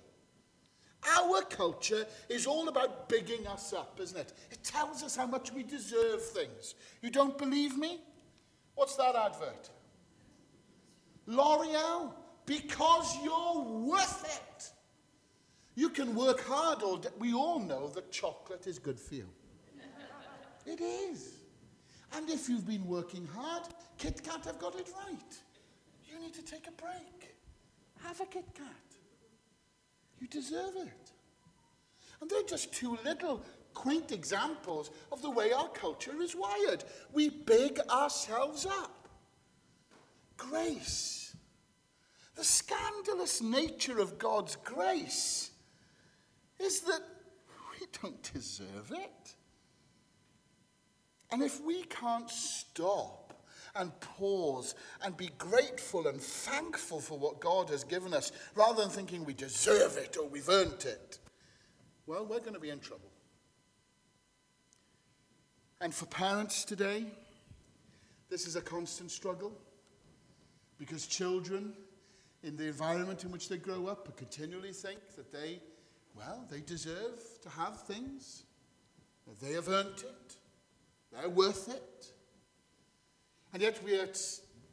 Our 1.18 1.42
culture 1.42 2.07
is 2.29 2.46
all 2.46 2.68
about 2.68 3.09
bigging 3.09 3.46
us 3.46 3.73
up, 3.73 3.99
isn't 4.01 4.18
it? 4.18 4.33
It 4.53 4.62
tells 4.62 5.03
us 5.03 5.16
how 5.16 5.27
much 5.27 5.53
we 5.53 5.64
deserve 5.64 6.25
things. 6.25 6.75
You 7.03 7.11
don't 7.11 7.37
believe 7.37 7.77
me? 7.77 8.01
What's 8.77 8.96
that 8.96 9.16
advert? 9.16 9.70
L'Oreal, 11.27 12.12
because 12.46 13.16
you're 13.25 13.62
worth 13.62 14.25
it. 14.25 14.69
You 15.74 15.88
can 15.88 16.14
work 16.14 16.40
hard 16.42 16.83
all 16.83 16.96
day. 16.96 17.11
We 17.18 17.33
all 17.33 17.61
know 17.61 17.88
that 17.88 18.11
chocolate 18.11 18.66
is 18.66 18.78
good 18.78 18.98
for 18.98 19.14
you. 19.14 19.28
it 20.66 20.80
is. 20.80 21.35
And 22.12 22.28
if 22.28 22.48
you've 22.48 22.66
been 22.66 22.87
working 22.87 23.26
hard, 23.26 23.62
Kit 23.96 24.22
Kat 24.22 24.44
have 24.44 24.59
got 24.59 24.74
it 24.74 24.88
right. 25.06 25.38
You 26.04 26.18
need 26.20 26.35
to 26.35 26.42
take 26.42 26.66
a 26.66 26.72
break. 26.72 27.37
Have 28.02 28.20
a 28.20 28.26
Kit 28.26 28.46
Kat. 28.54 28.66
You 30.18 30.26
deserve 30.26 30.74
it. 30.76 31.12
And 32.20 32.28
they're 32.28 32.42
just 32.42 32.72
two 32.72 32.98
little 33.04 33.42
quaint 33.72 34.12
examples 34.12 34.90
of 35.12 35.22
the 35.22 35.30
way 35.30 35.52
our 35.52 35.68
culture 35.68 36.20
is 36.20 36.35
wired. 36.35 36.85
We 37.12 37.30
big 37.30 37.78
ourselves 37.88 38.66
up. 38.66 39.09
Grace. 40.37 41.35
The 42.35 42.44
scandalous 42.44 43.40
nature 43.40 43.98
of 43.98 44.18
God's 44.18 44.56
grace 44.56 45.50
is 46.61 46.81
that 46.83 47.01
we 47.73 47.87
don't 48.03 48.33
deserve 48.33 48.92
it. 48.92 49.35
And 51.33 51.42
if 51.42 51.61
we 51.64 51.85
can't 51.85 52.29
stop 52.29 53.33
and 53.75 53.99
pause 54.01 54.75
and 55.03 55.16
be 55.16 55.31
grateful 55.38 56.09
and 56.09 56.20
thankful 56.20 57.01
for 57.01 57.18
what 57.18 57.40
God 57.40 57.68
has 57.70 57.85
given 57.85 58.12
us 58.12 58.33
rather 58.55 58.83
than 58.83 58.90
thinking 58.90 59.25
we 59.25 59.35
deserve 59.35 59.96
it 59.96 60.16
or 60.16 60.27
we've 60.29 60.49
earned 60.49 60.85
it, 60.85 61.18
well, 62.07 62.27
we're 62.27 62.40
going 62.40 62.55
to 62.55 62.61
be 62.61 62.70
in 62.70 62.81
trouble. 62.81 63.11
And 65.81 65.94
for 65.94 66.07
parents 66.07 66.64
today, 66.64 67.07
this 68.29 68.46
is 68.46 68.57
a 68.57 68.61
constant 68.61 69.11
struggle 69.11 69.53
because 70.79 71.07
children, 71.07 71.73
in 72.42 72.57
the 72.57 72.66
environment 72.66 73.25
in 73.25 73.31
which 73.31 73.49
they 73.49 73.57
grow 73.57 73.87
up, 73.87 74.14
continually 74.16 74.73
think 74.73 74.99
that 75.16 75.33
they, 75.33 75.61
well, 76.20 76.44
they 76.50 76.61
deserve 76.61 77.20
to 77.42 77.48
have 77.50 77.83
things, 77.83 78.44
they 79.40 79.52
have 79.52 79.68
earned 79.68 79.98
it, 79.98 80.37
they're 81.12 81.28
worth 81.28 81.68
it. 81.68 82.06
And 83.52 83.62
yet 83.62 83.83
we 83.85 83.98
are 83.98 84.09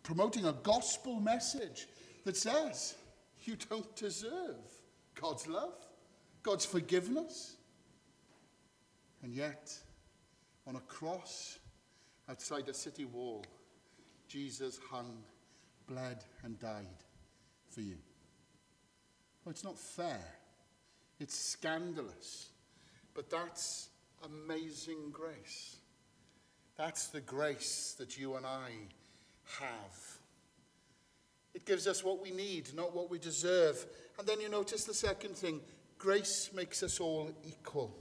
promoting 0.04 0.46
a 0.46 0.54
gospel 0.54 1.20
message 1.20 1.88
that 2.26 2.38
says 2.38 2.96
you 3.44 3.56
don't 3.70 3.96
deserve 3.96 4.58
God's 5.20 5.48
love, 5.48 5.74
God's 6.44 6.66
forgiveness. 6.66 7.56
And 9.24 9.34
yet, 9.34 9.74
on 10.68 10.76
a 10.76 10.82
cross 10.82 11.58
outside 12.30 12.68
a 12.70 12.74
city 12.74 13.06
wall, 13.06 13.44
Jesus 14.28 14.80
hung, 14.92 15.24
bled, 15.88 16.24
and 16.44 16.60
died 16.60 17.04
for 17.70 17.82
you. 17.82 17.98
Well, 19.44 19.52
it's 19.52 19.64
not 19.64 19.80
fair. 19.80 20.37
It's 21.20 21.38
scandalous. 21.38 22.50
But 23.14 23.30
that's 23.30 23.90
amazing 24.26 25.12
grace. 25.12 25.78
That's 26.78 27.08
the 27.08 27.22
grace 27.22 27.96
that 27.98 28.18
you 28.18 28.36
and 28.36 28.46
I 28.46 28.70
have. 29.60 30.18
It 31.56 31.66
gives 31.66 31.88
us 31.88 32.04
what 32.04 32.22
we 32.22 32.30
need, 32.30 32.76
not 32.76 32.96
what 32.96 33.10
we 33.10 33.18
deserve. 33.18 33.84
And 34.20 34.28
then 34.28 34.40
you 34.40 34.50
notice 34.50 34.84
the 34.84 34.94
second 34.94 35.36
thing 35.36 35.62
grace 35.98 36.52
makes 36.54 36.84
us 36.84 37.00
all 37.00 37.32
equal. 37.48 37.96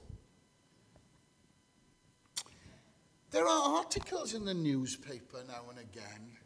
There 3.31 3.47
are 3.47 3.77
articles 3.77 4.35
in 4.35 4.45
the 4.45 4.55
newspaper 4.55 5.43
now 5.49 5.63
and 5.71 5.79
again 5.79 6.37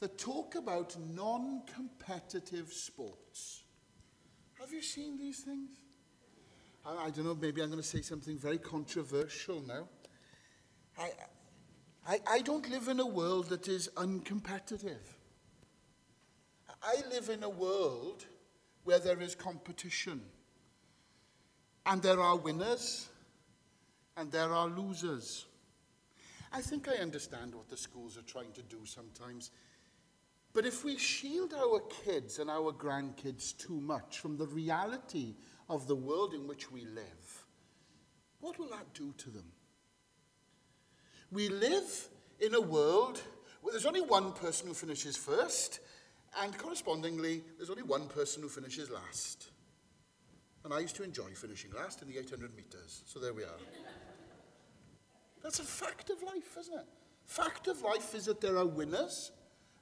that 0.00 0.18
talk 0.18 0.54
about 0.54 0.96
non 1.14 1.62
competitive 1.74 2.72
sports. 2.72 3.62
Have 4.58 4.72
you 4.72 4.82
seen 4.82 5.18
these 5.18 5.40
things? 5.40 5.70
I, 6.84 7.06
I, 7.06 7.10
don't 7.10 7.24
know, 7.24 7.34
maybe 7.34 7.62
I'm 7.62 7.68
going 7.70 7.82
to 7.82 7.86
say 7.86 8.02
something 8.02 8.38
very 8.38 8.58
controversial 8.58 9.62
now. 9.66 9.88
I, 10.98 11.10
I, 12.06 12.20
I 12.30 12.40
don't 12.40 12.68
live 12.70 12.88
in 12.88 13.00
a 13.00 13.06
world 13.06 13.50
that 13.50 13.68
is 13.68 13.88
uncompetitive. 13.96 14.96
I 16.82 16.96
live 17.10 17.28
in 17.28 17.42
a 17.42 17.48
world 17.48 18.24
where 18.84 18.98
there 18.98 19.20
is 19.20 19.34
competition. 19.34 20.22
And 21.86 22.02
there 22.02 22.20
are 22.20 22.36
winners 22.36 23.08
and 24.16 24.30
there 24.30 24.52
are 24.52 24.68
losers. 24.68 25.46
I 26.52 26.60
think 26.60 26.88
I 26.88 27.02
understand 27.02 27.54
what 27.54 27.68
the 27.68 27.76
schools 27.76 28.16
are 28.16 28.22
trying 28.22 28.52
to 28.52 28.62
do 28.62 28.78
sometimes. 28.84 29.50
But 30.52 30.66
if 30.66 30.84
we 30.84 30.96
shield 30.96 31.54
our 31.54 31.80
kids 32.04 32.38
and 32.38 32.50
our 32.50 32.72
grandkids 32.72 33.56
too 33.56 33.80
much 33.80 34.18
from 34.18 34.36
the 34.36 34.46
reality 34.46 35.34
of 35.68 35.86
the 35.86 35.96
world 35.96 36.34
in 36.34 36.46
which 36.46 36.70
we 36.70 36.84
live, 36.84 37.44
what 38.40 38.58
will 38.58 38.68
that 38.68 38.94
do 38.94 39.12
to 39.18 39.30
them? 39.30 39.52
We 41.30 41.48
live 41.48 42.08
in 42.40 42.54
a 42.54 42.60
world 42.60 43.20
where 43.60 43.72
there's 43.72 43.86
only 43.86 44.00
one 44.00 44.32
person 44.32 44.68
who 44.68 44.74
finishes 44.74 45.16
first, 45.16 45.80
and 46.40 46.56
correspondingly, 46.56 47.42
there's 47.56 47.70
only 47.70 47.82
one 47.82 48.08
person 48.08 48.42
who 48.42 48.48
finishes 48.48 48.90
last. 48.90 49.50
And 50.64 50.72
I 50.72 50.80
used 50.80 50.96
to 50.96 51.02
enjoy 51.02 51.30
finishing 51.34 51.72
last 51.72 52.02
in 52.02 52.08
the 52.08 52.18
800 52.18 52.56
metres, 52.56 53.02
so 53.06 53.18
there 53.18 53.34
we 53.34 53.42
are. 53.42 53.58
That's 55.42 55.60
a 55.60 55.64
fact 55.64 56.10
of 56.10 56.22
life, 56.22 56.56
isn't 56.58 56.74
it? 56.74 56.86
Fact 57.24 57.68
of 57.68 57.82
life 57.82 58.14
is 58.14 58.24
that 58.24 58.40
there 58.40 58.56
are 58.56 58.66
winners 58.66 59.32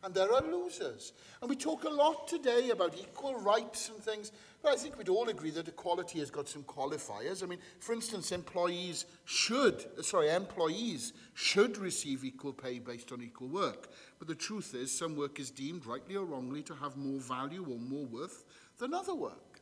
and 0.06 0.14
there 0.14 0.32
are 0.32 0.40
losers. 0.40 1.12
And 1.40 1.50
we 1.50 1.56
talk 1.56 1.82
a 1.82 1.88
lot 1.88 2.28
today 2.28 2.70
about 2.70 2.96
equal 2.96 3.34
rights 3.40 3.88
and 3.88 3.98
things, 3.98 4.30
but 4.62 4.72
I 4.72 4.76
think 4.76 4.96
we'd 4.96 5.08
all 5.08 5.28
agree 5.28 5.50
that 5.50 5.66
equality 5.66 6.20
has 6.20 6.30
got 6.30 6.48
some 6.48 6.62
qualifiers. 6.62 7.42
I 7.42 7.46
mean, 7.46 7.58
for 7.80 7.92
instance, 7.92 8.30
employees 8.30 9.06
should, 9.24 9.84
uh, 9.98 10.02
sorry, 10.02 10.30
employees 10.30 11.12
should 11.34 11.76
receive 11.76 12.24
equal 12.24 12.52
pay 12.52 12.78
based 12.78 13.10
on 13.10 13.20
equal 13.20 13.48
work. 13.48 13.88
But 14.20 14.28
the 14.28 14.36
truth 14.36 14.76
is, 14.76 14.96
some 14.96 15.16
work 15.16 15.40
is 15.40 15.50
deemed, 15.50 15.86
rightly 15.86 16.14
or 16.14 16.24
wrongly, 16.24 16.62
to 16.62 16.74
have 16.76 16.96
more 16.96 17.18
value 17.18 17.66
or 17.68 17.76
more 17.76 18.06
worth 18.06 18.44
than 18.78 18.94
other 18.94 19.14
work. 19.14 19.60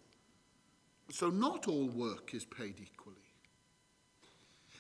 So 1.11 1.31
not 1.31 1.69
all 1.69 1.89
work 1.89 2.35
is 2.35 2.45
paid 2.45 2.75
equally. 2.83 3.17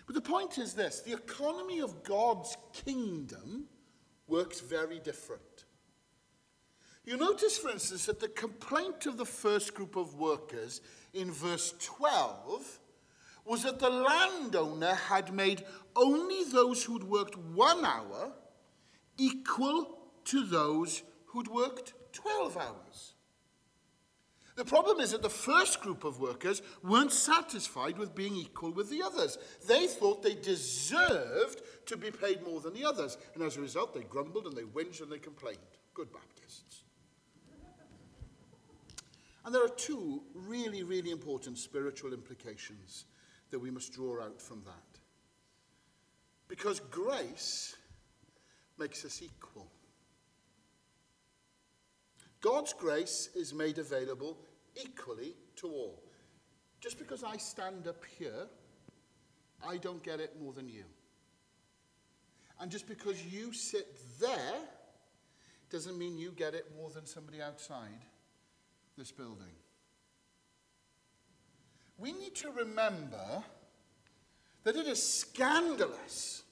But 0.05 0.15
the 0.15 0.21
point 0.21 0.59
is 0.59 0.75
this 0.75 1.01
the 1.01 1.15
economy 1.15 1.81
of 1.81 2.05
God's 2.05 2.55
kingdom 2.75 3.69
works 4.27 4.61
very 4.61 4.99
different. 4.99 5.65
You 7.05 7.17
notice, 7.19 7.59
for 7.59 7.71
instance, 7.71 8.07
that 8.07 8.21
the 8.21 8.29
complaint 8.29 9.07
of 9.07 9.19
the 9.19 9.27
first 9.27 9.75
group 9.75 9.97
of 9.97 10.15
workers 10.15 10.81
in 11.13 11.31
verse 11.31 11.75
12 11.79 12.79
was 13.45 13.63
that 13.65 13.79
the 13.79 13.91
landowner 13.91 14.95
had 14.95 15.33
made 15.33 15.65
only 15.95 16.45
those 16.45 16.85
who'd 16.85 17.05
worked 17.05 17.37
one 17.37 17.85
hour 17.85 18.33
equal 19.19 19.99
to 20.25 20.47
those 20.47 21.03
who'd 21.27 21.49
worked 21.49 21.93
12 22.13 22.57
hours. 22.57 23.14
The 24.57 24.65
problem 24.65 25.01
is 25.01 25.11
that 25.11 25.23
the 25.23 25.29
first 25.29 25.81
group 25.81 26.05
of 26.05 26.21
workers 26.21 26.63
weren't 26.83 27.13
satisfied 27.13 27.99
with 27.99 28.15
being 28.15 28.37
equal 28.37 28.73
with 28.73 28.89
the 28.89 29.03
others. 29.03 29.37
They 29.67 29.89
thought 29.89 30.23
they 30.23 30.35
deserved 30.35 31.63
to 31.87 31.97
be 31.97 32.13
paid 32.13 32.43
more 32.45 32.61
than 32.61 32.73
the 32.73 32.85
others. 32.85 33.19
And 33.35 33.43
as 33.43 33.57
a 33.57 33.61
result, 33.61 33.95
they 33.95 34.03
grumbled 34.03 34.47
and 34.47 34.57
they 34.57 34.63
whinged 34.63 35.03
and 35.03 35.11
they 35.11 35.19
complained. 35.19 35.59
Good 35.93 36.13
Baptists. 36.13 36.85
And 39.45 39.55
there 39.55 39.65
are 39.65 39.69
two 39.69 40.23
really, 40.35 40.85
really 40.85 41.11
important 41.11 41.59
spiritual 41.59 42.13
implications 42.13 43.07
that 43.51 43.59
we 43.59 43.71
must 43.71 43.93
draw 43.93 44.23
out 44.23 44.41
from 44.41 44.63
that. 44.65 45.01
Because 46.49 46.79
grace 46.79 47.75
makes 48.79 49.05
us 49.05 49.21
equal. 49.21 49.69
God's 52.45 52.75
grace 52.75 53.31
is 53.35 53.55
made 53.55 53.79
available 53.79 54.37
equally 54.77 55.35
to 55.57 55.67
all. 55.67 56.03
Just 56.79 56.99
because 56.99 57.25
I 57.25 57.39
stand 57.39 57.89
up 57.89 58.05
here, 58.19 58.49
I 59.67 59.79
don't 59.79 60.03
get 60.03 60.21
it 60.21 60.37
more 60.39 60.53
than 60.53 60.69
you. 60.69 60.85
And 62.61 62.71
just 62.71 62.87
because 62.87 63.25
you 63.25 63.55
sit 63.55 63.97
there, 64.21 64.59
doesn't 65.71 65.99
mean 65.99 66.19
you 66.19 66.33
get 66.33 66.53
it 66.53 66.67
more 66.77 66.91
than 66.91 67.07
somebody 67.07 67.41
outside 67.41 68.05
this 68.99 69.11
building. 69.11 69.57
We 71.97 72.13
need 72.13 72.35
to 72.35 72.51
remember 72.51 73.43
that 74.65 74.77
it 74.77 74.87
is 74.87 75.03
scandalous 75.03 76.43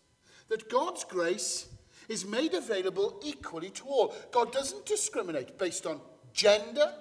that 0.48 0.70
God's 0.70 1.04
grace 1.04 1.68
is 2.08 2.26
made 2.26 2.54
available 2.54 3.20
equally 3.24 3.70
to 3.70 3.84
all. 3.84 4.14
God 4.30 4.52
doesn't 4.52 4.86
discriminate 4.86 5.58
based 5.58 5.86
on 5.86 6.00
gender, 6.32 6.92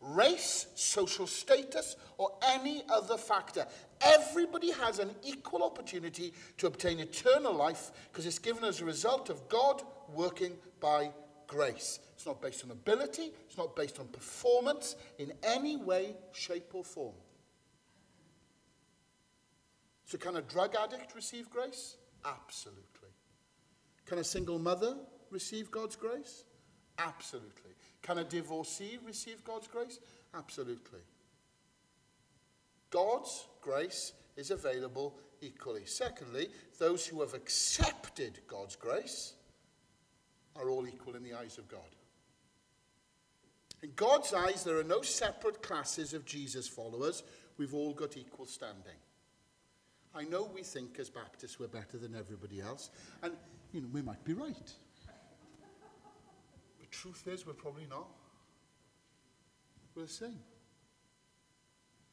race, 0.00 0.66
social 0.74 1.26
status, 1.26 1.96
or 2.18 2.32
any 2.48 2.82
other 2.88 3.16
factor. 3.16 3.66
Everybody 4.00 4.72
has 4.72 4.98
an 4.98 5.10
equal 5.22 5.62
opportunity 5.62 6.32
to 6.58 6.66
obtain 6.66 7.00
eternal 7.00 7.52
life 7.52 7.90
because 8.10 8.26
it's 8.26 8.38
given 8.38 8.64
as 8.64 8.80
a 8.80 8.84
result 8.84 9.30
of 9.30 9.48
God 9.48 9.82
working 10.14 10.56
by 10.80 11.10
grace. 11.46 11.98
It's 12.14 12.26
not 12.26 12.40
based 12.40 12.64
on 12.64 12.70
ability, 12.70 13.32
it's 13.46 13.58
not 13.58 13.74
based 13.76 13.98
on 13.98 14.06
performance 14.08 14.96
in 15.18 15.32
any 15.42 15.76
way, 15.76 16.14
shape, 16.32 16.74
or 16.74 16.84
form. 16.84 17.14
So, 20.04 20.18
can 20.18 20.36
a 20.36 20.42
drug 20.42 20.74
addict 20.74 21.14
receive 21.14 21.48
grace? 21.50 21.96
Absolutely. 22.24 22.89
Can 24.10 24.18
a 24.18 24.24
single 24.24 24.58
mother 24.58 24.96
receive 25.30 25.70
God's 25.70 25.94
grace? 25.94 26.42
Absolutely. 26.98 27.76
Can 28.02 28.18
a 28.18 28.24
divorcee 28.24 28.98
receive 29.06 29.44
God's 29.44 29.68
grace? 29.68 30.00
Absolutely. 30.34 30.98
God's 32.90 33.46
grace 33.62 34.12
is 34.36 34.50
available 34.50 35.16
equally. 35.40 35.84
Secondly, 35.84 36.48
those 36.80 37.06
who 37.06 37.20
have 37.20 37.34
accepted 37.34 38.40
God's 38.48 38.74
grace 38.74 39.34
are 40.56 40.70
all 40.70 40.88
equal 40.88 41.14
in 41.14 41.22
the 41.22 41.34
eyes 41.34 41.56
of 41.56 41.68
God. 41.68 41.94
In 43.84 43.92
God's 43.94 44.34
eyes, 44.34 44.64
there 44.64 44.80
are 44.80 44.82
no 44.82 45.02
separate 45.02 45.62
classes 45.62 46.14
of 46.14 46.24
Jesus 46.24 46.66
followers. 46.66 47.22
We've 47.58 47.74
all 47.74 47.94
got 47.94 48.16
equal 48.16 48.46
standing. 48.46 48.98
I 50.16 50.24
know 50.24 50.50
we 50.52 50.64
think 50.64 50.98
as 50.98 51.08
Baptists 51.08 51.60
we're 51.60 51.68
better 51.68 51.96
than 51.96 52.16
everybody 52.16 52.60
else, 52.60 52.90
and 53.22 53.34
you 53.72 53.80
know, 53.80 53.88
we 53.92 54.02
might 54.02 54.24
be 54.24 54.32
right. 54.32 54.72
The 56.80 56.86
truth 56.90 57.26
is, 57.26 57.46
we're 57.46 57.52
probably 57.52 57.86
not. 57.88 58.08
We're 59.94 60.02
the 60.02 60.08
same. 60.08 60.40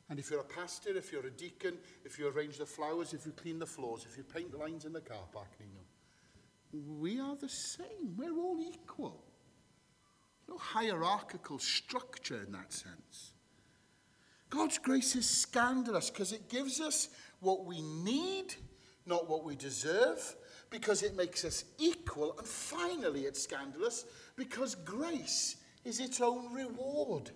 And 0.09 0.19
if 0.19 0.31
you're 0.31 0.39
a 0.39 0.45
pastor, 0.45 0.95
if 0.95 1.11
you're 1.11 1.25
a 1.25 1.31
deacon, 1.31 1.77
if 2.05 2.17
you 2.17 2.29
arrange 2.29 2.57
the 2.57 2.65
flowers, 2.65 3.13
if 3.13 3.25
you 3.25 3.33
clean 3.33 3.59
the 3.59 3.65
floors, 3.65 4.05
if 4.09 4.17
you 4.17 4.23
paint 4.23 4.51
the 4.51 4.57
lines 4.57 4.85
in 4.85 4.93
the 4.93 5.01
car 5.01 5.25
park, 5.33 5.49
you 5.59 5.65
know, 5.65 5.81
we 6.99 7.19
are 7.19 7.35
the 7.35 7.49
same. 7.49 8.15
We're 8.15 8.37
all 8.37 8.59
equal. 8.61 9.23
No 10.47 10.57
hierarchical 10.57 11.59
structure 11.59 12.41
in 12.45 12.53
that 12.53 12.71
sense. 12.71 13.33
God's 14.49 14.77
grace 14.77 15.15
is 15.15 15.29
scandalous 15.29 16.09
because 16.09 16.31
it 16.31 16.47
gives 16.47 16.79
us 16.79 17.09
what 17.41 17.65
we 17.65 17.81
need, 17.81 18.55
not 19.05 19.29
what 19.29 19.43
we 19.43 19.57
deserve, 19.57 20.35
because 20.69 21.03
it 21.03 21.15
makes 21.15 21.45
us 21.45 21.63
equal. 21.79 22.35
And 22.37 22.47
finally, 22.47 23.21
it's 23.21 23.43
scandalous 23.43 24.05
because 24.35 24.75
grace 24.75 25.57
is 25.85 25.99
its 25.99 26.21
own 26.21 26.53
reward. 26.53 27.31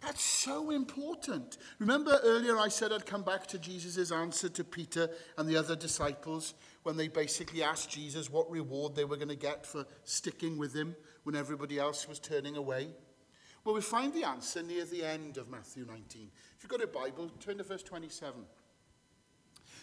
That's 0.00 0.22
so 0.22 0.70
important. 0.70 1.56
Remember 1.78 2.20
earlier 2.22 2.58
I 2.58 2.68
said 2.68 2.92
I'd 2.92 3.06
come 3.06 3.22
back 3.22 3.46
to 3.48 3.58
Jesus' 3.58 4.12
answer 4.12 4.50
to 4.50 4.62
Peter 4.62 5.08
and 5.38 5.48
the 5.48 5.56
other 5.56 5.74
disciples 5.74 6.52
when 6.82 6.98
they 6.98 7.08
basically 7.08 7.62
asked 7.62 7.90
Jesus 7.90 8.30
what 8.30 8.50
reward 8.50 8.94
they 8.94 9.06
were 9.06 9.16
going 9.16 9.28
to 9.28 9.34
get 9.34 9.64
for 9.64 9.86
sticking 10.04 10.58
with 10.58 10.74
him 10.74 10.94
when 11.22 11.34
everybody 11.34 11.78
else 11.78 12.06
was 12.06 12.18
turning 12.18 12.56
away. 12.56 12.88
Well, 13.64 13.74
we 13.74 13.80
find 13.80 14.12
the 14.12 14.24
answer 14.24 14.62
near 14.62 14.84
the 14.84 15.02
end 15.02 15.38
of 15.38 15.48
Matthew 15.48 15.86
19. 15.86 16.30
If 16.54 16.62
you've 16.62 16.70
got 16.70 16.82
a 16.82 16.86
Bible, 16.86 17.30
turn 17.40 17.56
to 17.56 17.64
verse 17.64 17.82
27. 17.82 18.44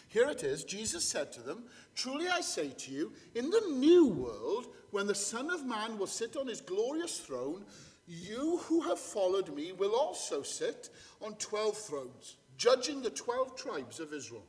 Here 0.08 0.28
it 0.28 0.44
is 0.44 0.64
Jesus 0.64 1.04
said 1.04 1.32
to 1.32 1.40
them, 1.40 1.64
Truly 1.94 2.28
I 2.28 2.40
say 2.40 2.68
to 2.70 2.90
you, 2.90 3.12
in 3.34 3.50
the 3.50 3.62
new 3.70 4.06
world, 4.06 4.68
when 4.90 5.06
the 5.06 5.14
Son 5.14 5.50
of 5.50 5.64
Man 5.64 5.98
will 5.98 6.06
sit 6.06 6.36
on 6.36 6.46
his 6.46 6.60
glorious 6.60 7.18
throne, 7.18 7.64
you 8.06 8.58
who 8.64 8.82
have 8.82 8.98
followed 8.98 9.54
me 9.54 9.72
will 9.72 9.94
also 9.94 10.42
sit 10.42 10.90
on 11.20 11.34
twelve 11.34 11.76
thrones, 11.76 12.36
judging 12.58 13.00
the 13.00 13.10
twelve 13.10 13.56
tribes 13.56 14.00
of 14.00 14.12
Israel. 14.12 14.44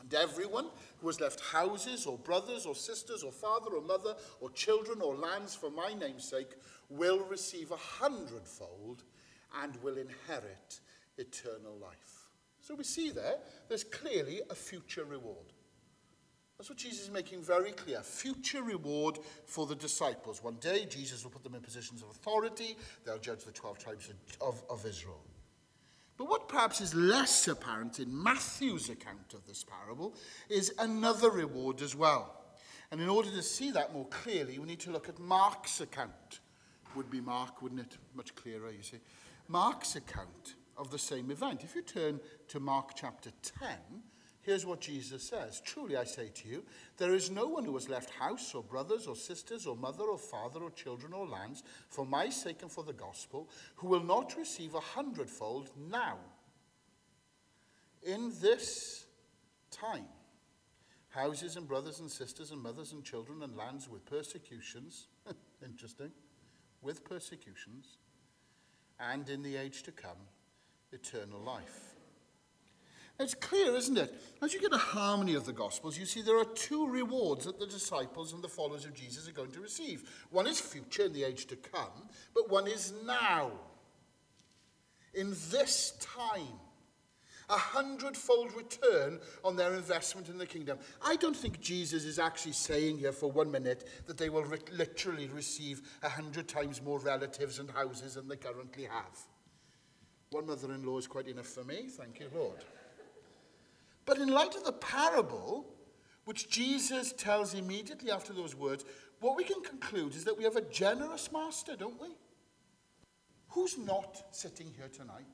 And 0.00 0.12
everyone 0.14 0.66
who 1.00 1.06
has 1.08 1.20
left 1.20 1.40
houses, 1.40 2.06
or 2.06 2.18
brothers, 2.18 2.66
or 2.66 2.74
sisters, 2.74 3.22
or 3.22 3.32
father, 3.32 3.70
or 3.70 3.82
mother, 3.82 4.14
or 4.40 4.50
children, 4.50 5.00
or 5.00 5.14
lands 5.14 5.54
for 5.54 5.70
my 5.70 5.94
name's 5.94 6.28
sake 6.28 6.54
will 6.88 7.24
receive 7.24 7.70
a 7.70 7.76
hundredfold 7.76 9.02
and 9.62 9.76
will 9.82 9.96
inherit 9.96 10.80
eternal 11.18 11.76
life. 11.80 12.15
So 12.66 12.74
we 12.74 12.82
see 12.82 13.10
there, 13.10 13.36
there's 13.68 13.84
clearly 13.84 14.40
a 14.50 14.54
future 14.56 15.04
reward. 15.04 15.52
That's 16.58 16.68
what 16.68 16.78
Jesus 16.78 17.04
is 17.04 17.10
making 17.12 17.44
very 17.44 17.70
clear. 17.70 18.00
Future 18.02 18.64
reward 18.64 19.20
for 19.44 19.66
the 19.66 19.76
disciples. 19.76 20.42
One 20.42 20.56
day, 20.56 20.84
Jesus 20.84 21.22
will 21.22 21.30
put 21.30 21.44
them 21.44 21.54
in 21.54 21.60
positions 21.60 22.02
of 22.02 22.10
authority. 22.10 22.76
They'll 23.04 23.20
judge 23.20 23.44
the 23.44 23.52
12 23.52 23.78
tribes 23.78 24.10
of, 24.40 24.64
of 24.68 24.84
Israel. 24.84 25.20
But 26.16 26.28
what 26.28 26.48
perhaps 26.48 26.80
is 26.80 26.92
less 26.92 27.46
apparent 27.46 28.00
in 28.00 28.08
Matthew's 28.10 28.90
account 28.90 29.32
of 29.32 29.46
this 29.46 29.62
parable 29.62 30.16
is 30.48 30.74
another 30.80 31.30
reward 31.30 31.82
as 31.82 31.94
well. 31.94 32.34
And 32.90 33.00
in 33.00 33.08
order 33.08 33.30
to 33.30 33.42
see 33.42 33.70
that 33.70 33.94
more 33.94 34.06
clearly, 34.06 34.58
we 34.58 34.66
need 34.66 34.80
to 34.80 34.90
look 34.90 35.08
at 35.08 35.20
Mark's 35.20 35.80
account. 35.80 36.40
Would 36.96 37.10
be 37.10 37.20
Mark, 37.20 37.62
wouldn't 37.62 37.82
it? 37.82 37.96
Much 38.16 38.34
clearer, 38.34 38.72
you 38.72 38.82
see. 38.82 38.98
Mark's 39.46 39.94
account 39.94 40.55
of 40.76 40.90
the 40.90 40.98
same 40.98 41.30
event. 41.30 41.64
If 41.64 41.74
you 41.74 41.82
turn 41.82 42.20
to 42.48 42.60
Mark 42.60 42.90
chapter 42.94 43.30
10, 43.60 43.68
here's 44.42 44.66
what 44.66 44.80
Jesus 44.80 45.22
says 45.22 45.60
Truly 45.64 45.96
I 45.96 46.04
say 46.04 46.30
to 46.34 46.48
you, 46.48 46.64
there 46.96 47.14
is 47.14 47.30
no 47.30 47.46
one 47.46 47.64
who 47.64 47.74
has 47.74 47.88
left 47.88 48.10
house 48.10 48.54
or 48.54 48.62
brothers 48.62 49.06
or 49.06 49.16
sisters 49.16 49.66
or 49.66 49.76
mother 49.76 50.04
or 50.04 50.18
father 50.18 50.60
or 50.60 50.70
children 50.70 51.12
or 51.12 51.26
lands 51.26 51.62
for 51.88 52.06
my 52.06 52.28
sake 52.28 52.62
and 52.62 52.70
for 52.70 52.84
the 52.84 52.92
gospel 52.92 53.48
who 53.76 53.88
will 53.88 54.04
not 54.04 54.36
receive 54.36 54.74
a 54.74 54.80
hundredfold 54.80 55.70
now. 55.90 56.18
In 58.02 58.32
this 58.40 59.06
time, 59.70 60.06
houses 61.08 61.56
and 61.56 61.66
brothers 61.66 62.00
and 62.00 62.10
sisters 62.10 62.50
and 62.50 62.62
mothers 62.62 62.92
and 62.92 63.02
children 63.02 63.42
and 63.42 63.56
lands 63.56 63.88
with 63.88 64.04
persecutions, 64.04 65.08
interesting, 65.64 66.12
with 66.82 67.04
persecutions, 67.04 67.98
and 69.00 69.28
in 69.28 69.42
the 69.42 69.56
age 69.56 69.82
to 69.82 69.92
come, 69.92 70.18
eternal 70.96 71.40
life. 71.40 71.86
It's 73.18 73.34
clear, 73.34 73.74
isn't 73.74 73.96
it? 73.96 74.14
As 74.42 74.52
you 74.52 74.60
get 74.60 74.74
a 74.74 74.78
harmony 74.78 75.34
of 75.34 75.46
the 75.46 75.52
Gospels, 75.52 75.98
you 75.98 76.04
see 76.04 76.20
there 76.20 76.38
are 76.38 76.44
two 76.44 76.86
rewards 76.86 77.46
that 77.46 77.58
the 77.58 77.66
disciples 77.66 78.32
and 78.34 78.42
the 78.42 78.48
followers 78.48 78.84
of 78.84 78.94
Jesus 78.94 79.26
are 79.26 79.32
going 79.32 79.52
to 79.52 79.60
receive. 79.60 80.02
One 80.30 80.46
is 80.46 80.60
future 80.60 81.04
in 81.04 81.14
the 81.14 81.24
age 81.24 81.46
to 81.46 81.56
come, 81.56 82.08
but 82.34 82.50
one 82.50 82.66
is 82.66 82.92
now. 83.06 83.52
In 85.14 85.34
this 85.50 85.94
time, 85.98 86.60
a 87.48 87.56
hundredfold 87.56 88.54
return 88.54 89.18
on 89.44 89.56
their 89.56 89.74
investment 89.74 90.28
in 90.28 90.36
the 90.36 90.46
kingdom. 90.46 90.78
I 91.02 91.16
don't 91.16 91.36
think 91.36 91.60
Jesus 91.60 92.04
is 92.04 92.18
actually 92.18 92.52
saying 92.52 92.98
here 92.98 93.12
for 93.12 93.30
one 93.30 93.50
minute 93.50 93.88
that 94.06 94.18
they 94.18 94.28
will 94.28 94.44
re- 94.44 94.58
literally 94.72 95.28
receive 95.28 95.80
a 96.02 96.08
hundred 96.08 96.48
times 96.48 96.82
more 96.82 96.98
relatives 96.98 97.58
and 97.60 97.70
houses 97.70 98.14
than 98.14 98.28
they 98.28 98.36
currently 98.36 98.84
have. 98.84 99.18
One 100.30 100.46
mother 100.46 100.72
in 100.72 100.84
law 100.84 100.98
is 100.98 101.06
quite 101.06 101.28
enough 101.28 101.46
for 101.46 101.64
me, 101.64 101.88
thank 101.88 102.20
you, 102.20 102.28
Lord. 102.34 102.64
But 104.04 104.18
in 104.18 104.28
light 104.28 104.54
of 104.54 104.64
the 104.64 104.72
parable, 104.72 105.66
which 106.24 106.48
Jesus 106.48 107.12
tells 107.12 107.54
immediately 107.54 108.10
after 108.10 108.32
those 108.32 108.54
words, 108.54 108.84
what 109.20 109.36
we 109.36 109.44
can 109.44 109.62
conclude 109.62 110.14
is 110.14 110.24
that 110.24 110.36
we 110.36 110.44
have 110.44 110.56
a 110.56 110.60
generous 110.62 111.30
master, 111.32 111.76
don't 111.76 112.00
we? 112.00 112.08
Who's 113.50 113.78
not 113.78 114.22
sitting 114.32 114.72
here 114.76 114.88
tonight 114.88 115.24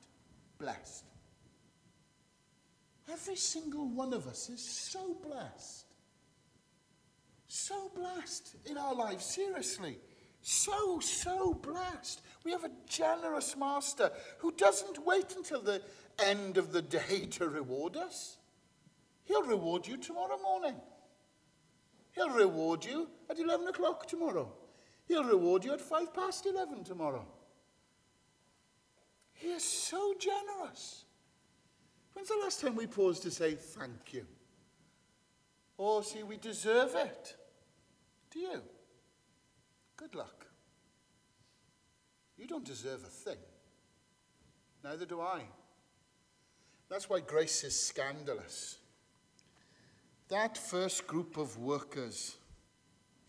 blessed? 0.58 1.04
Every 3.10 3.36
single 3.36 3.88
one 3.88 4.12
of 4.12 4.26
us 4.26 4.48
is 4.48 4.62
so 4.62 5.14
blessed. 5.14 5.86
So 7.48 7.90
blessed 7.94 8.54
in 8.64 8.78
our 8.78 8.94
lives, 8.94 9.24
seriously. 9.24 9.98
So, 10.42 10.98
so 10.98 11.54
blessed. 11.54 12.20
We 12.44 12.50
have 12.50 12.64
a 12.64 12.70
generous 12.88 13.56
master 13.56 14.10
who 14.38 14.52
doesn't 14.52 15.04
wait 15.06 15.36
until 15.36 15.62
the 15.62 15.80
end 16.18 16.58
of 16.58 16.72
the 16.72 16.82
day 16.82 17.26
to 17.30 17.48
reward 17.48 17.96
us. 17.96 18.38
He'll 19.24 19.44
reward 19.44 19.86
you 19.86 19.96
tomorrow 19.96 20.38
morning. 20.42 20.74
He'll 22.10 22.30
reward 22.30 22.84
you 22.84 23.08
at 23.30 23.38
11 23.38 23.68
o'clock 23.68 24.06
tomorrow. 24.06 24.52
He'll 25.06 25.24
reward 25.24 25.64
you 25.64 25.72
at 25.72 25.80
5 25.80 26.12
past 26.12 26.44
11 26.44 26.84
tomorrow. 26.84 27.24
He 29.32 29.48
is 29.48 29.64
so 29.64 30.14
generous. 30.18 31.04
When's 32.14 32.28
the 32.28 32.38
last 32.42 32.60
time 32.60 32.74
we 32.74 32.86
paused 32.86 33.22
to 33.22 33.30
say 33.30 33.54
thank 33.54 34.12
you? 34.12 34.26
Or 35.78 36.02
see, 36.02 36.24
we 36.24 36.36
deserve 36.36 36.94
it. 36.96 37.36
Do 38.30 38.40
you? 38.40 38.62
Good 40.02 40.16
luck. 40.16 40.46
You 42.36 42.48
don't 42.48 42.64
deserve 42.64 43.04
a 43.04 43.06
thing. 43.06 43.38
Neither 44.82 45.06
do 45.06 45.20
I. 45.20 45.42
That's 46.88 47.08
why 47.08 47.20
grace 47.20 47.62
is 47.62 47.78
scandalous. 47.78 48.78
That 50.26 50.58
first 50.58 51.06
group 51.06 51.36
of 51.36 51.56
workers, 51.56 52.36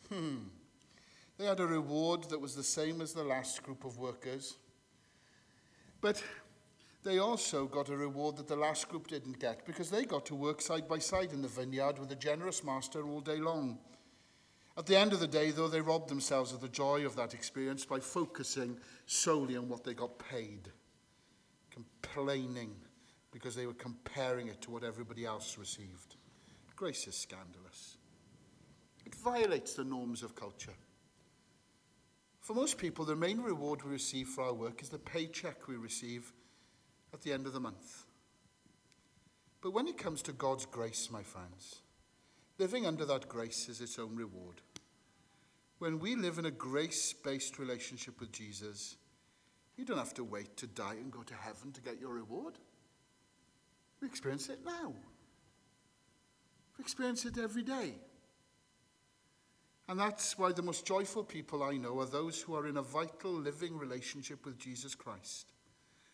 hmm, 0.09 0.37
they 1.37 1.45
had 1.45 1.59
a 1.59 1.67
reward 1.67 2.23
that 2.31 2.41
was 2.41 2.55
the 2.55 2.63
same 2.63 3.01
as 3.01 3.13
the 3.13 3.23
last 3.23 3.61
group 3.61 3.85
of 3.85 3.99
workers. 3.99 4.55
But 6.01 6.23
they 7.03 7.19
also 7.19 7.67
got 7.67 7.89
a 7.89 7.95
reward 7.95 8.37
that 8.37 8.47
the 8.47 8.55
last 8.55 8.89
group 8.89 9.09
didn't 9.09 9.39
get 9.39 9.63
because 9.67 9.91
they 9.91 10.05
got 10.05 10.25
to 10.25 10.35
work 10.35 10.59
side 10.59 10.87
by 10.87 10.97
side 10.97 11.33
in 11.33 11.43
the 11.43 11.47
vineyard 11.47 11.99
with 11.99 12.11
a 12.11 12.15
generous 12.15 12.63
master 12.63 13.05
all 13.05 13.21
day 13.21 13.37
long. 13.37 13.77
At 14.75 14.87
the 14.87 14.97
end 14.97 15.13
of 15.13 15.19
the 15.19 15.27
day, 15.27 15.51
though, 15.51 15.67
they 15.67 15.81
robbed 15.81 16.09
themselves 16.09 16.51
of 16.51 16.61
the 16.61 16.67
joy 16.67 17.05
of 17.05 17.15
that 17.15 17.33
experience 17.33 17.85
by 17.85 17.99
focusing 17.99 18.77
solely 19.05 19.55
on 19.55 19.69
what 19.69 19.83
they 19.83 19.93
got 19.93 20.17
paid, 20.17 20.69
complaining 21.69 22.75
because 23.31 23.55
they 23.55 23.67
were 23.67 23.73
comparing 23.73 24.47
it 24.47 24.61
to 24.61 24.71
what 24.71 24.83
everybody 24.83 25.25
else 25.25 25.57
received. 25.57 26.15
Grace 26.75 27.07
is 27.07 27.15
scandalous. 27.15 27.97
It 29.05 29.13
violates 29.15 29.73
the 29.73 29.83
norms 29.83 30.23
of 30.23 30.35
culture. 30.35 30.73
For 32.39 32.53
most 32.53 32.77
people, 32.77 33.05
the 33.05 33.15
main 33.15 33.39
reward 33.41 33.83
we 33.83 33.91
receive 33.91 34.27
for 34.27 34.43
our 34.43 34.53
work 34.53 34.81
is 34.81 34.89
the 34.89 34.97
paycheck 34.97 35.67
we 35.67 35.75
receive 35.75 36.33
at 37.13 37.21
the 37.21 37.31
end 37.31 37.45
of 37.45 37.53
the 37.53 37.59
month. 37.59 38.05
But 39.61 39.71
when 39.71 39.87
it 39.87 39.97
comes 39.97 40.21
to 40.23 40.33
God's 40.33 40.65
grace, 40.65 41.09
my 41.09 41.23
friends, 41.23 41.82
living 42.57 42.85
under 42.85 43.05
that 43.05 43.27
grace 43.27 43.69
is 43.69 43.81
its 43.81 43.99
own 43.99 44.15
reward. 44.15 44.61
When 45.79 45.99
we 45.99 46.15
live 46.15 46.37
in 46.37 46.45
a 46.45 46.51
grace 46.51 47.13
based 47.13 47.59
relationship 47.59 48.19
with 48.19 48.31
Jesus, 48.31 48.95
you 49.75 49.85
don't 49.85 49.97
have 49.97 50.13
to 50.15 50.23
wait 50.23 50.55
to 50.57 50.67
die 50.67 50.93
and 50.93 51.11
go 51.11 51.23
to 51.23 51.33
heaven 51.33 51.71
to 51.73 51.81
get 51.81 51.99
your 51.99 52.13
reward. 52.13 52.53
We 54.01 54.07
experience 54.07 54.49
it 54.49 54.59
now. 54.65 54.93
We 56.77 56.81
experience 56.81 57.25
it 57.25 57.37
every 57.37 57.63
day. 57.63 57.93
And 59.89 59.99
that's 59.99 60.37
why 60.37 60.51
the 60.53 60.61
most 60.61 60.85
joyful 60.85 61.23
people 61.23 61.61
I 61.61 61.77
know 61.77 61.99
are 61.99 62.05
those 62.05 62.41
who 62.41 62.55
are 62.55 62.67
in 62.67 62.77
a 62.77 62.81
vital, 62.81 63.33
living 63.33 63.77
relationship 63.77 64.45
with 64.45 64.57
Jesus 64.57 64.95
Christ, 64.95 65.47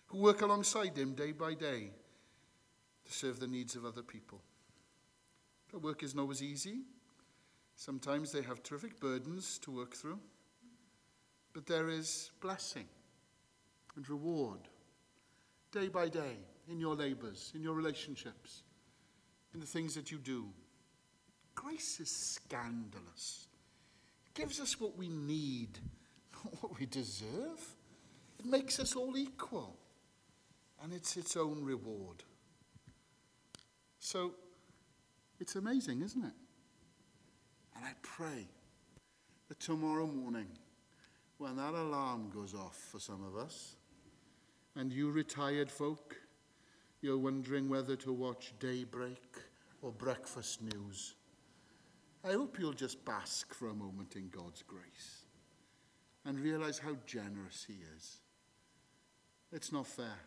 who 0.08 0.18
work 0.18 0.42
alongside 0.42 0.98
him 0.98 1.14
day 1.14 1.32
by 1.32 1.54
day 1.54 1.92
to 3.06 3.14
serve 3.14 3.40
the 3.40 3.48
needs 3.48 3.76
of 3.76 3.86
other 3.86 4.02
people. 4.02 4.42
Their 5.72 5.80
work 5.80 6.04
isn't 6.04 6.20
always 6.20 6.42
easy. 6.42 6.82
Sometimes 7.76 8.32
they 8.32 8.42
have 8.42 8.64
terrific 8.64 9.00
burdens 9.00 9.58
to 9.60 9.72
work 9.72 9.96
through. 9.96 10.20
But 11.54 11.66
there 11.66 11.90
is 11.90 12.32
blessing 12.42 12.86
and 13.96 14.10
reward 14.10 14.60
day 15.72 15.88
by 15.88 16.10
day 16.10 16.38
in 16.70 16.80
your 16.80 16.96
labors, 16.96 17.52
in 17.56 17.62
your 17.62 17.74
relationships 17.74 18.64
in 19.54 19.60
the 19.60 19.66
things 19.66 19.96
that 19.96 20.12
you 20.12 20.18
do. 20.18 20.46
Grace 21.56 22.00
is 22.00 22.10
scandalous. 22.10 23.48
It 24.28 24.34
gives 24.40 24.60
us 24.60 24.80
what 24.80 24.98
we 24.98 25.10
need, 25.10 25.80
not 26.34 26.62
what 26.62 26.80
we 26.80 26.86
deserve. 26.86 27.76
It 28.40 28.46
makes 28.46 28.80
us 28.80 28.96
all 28.96 29.18
equal, 29.18 29.76
and 30.82 30.94
it's 30.94 31.18
its 31.18 31.36
own 31.36 31.64
reward. 31.64 32.24
So, 34.00 34.34
it's 35.40 35.56
amazing, 35.56 36.02
isn't 36.02 36.24
it? 36.24 36.34
And 37.76 37.86
I 37.86 37.92
pray 38.02 38.48
that 39.48 39.60
tomorrow 39.60 40.06
morning, 40.06 40.48
when 41.38 41.56
that 41.56 41.74
alarm 41.74 42.30
goes 42.34 42.54
off 42.54 42.78
for 42.92 43.00
some 43.00 43.24
of 43.24 43.38
us, 43.38 43.76
and 44.76 44.92
you 44.92 45.12
retired 45.12 45.72
folk, 45.72 46.16
you're 47.02 47.18
wondering 47.18 47.70
whether 47.70 47.96
to 47.98 48.12
watch 48.12 48.54
Daybreak 48.60 49.38
or 49.82 49.92
Breakfast 49.92 50.62
News. 50.62 51.16
I 52.24 52.34
hope 52.34 52.60
you'll 52.60 52.74
just 52.74 53.04
bask 53.06 53.54
for 53.54 53.70
a 53.70 53.74
moment 53.74 54.16
in 54.16 54.30
God's 54.30 54.62
grace 54.64 55.26
and 56.26 56.40
realize 56.40 56.78
how 56.78 56.98
generous 57.06 57.66
He 57.66 57.78
is. 57.96 58.20
It's 59.54 59.72
not 59.72 59.88
fair. 59.88 60.20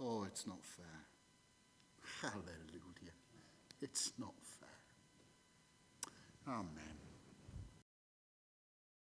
Oh, 0.00 0.24
it's 0.24 0.46
not 0.46 0.64
fair. 0.64 0.86
Hallelujah. 2.22 2.93
It's 3.84 4.12
not 4.18 4.32
fair. 4.60 4.80
Amen. 6.48 7.03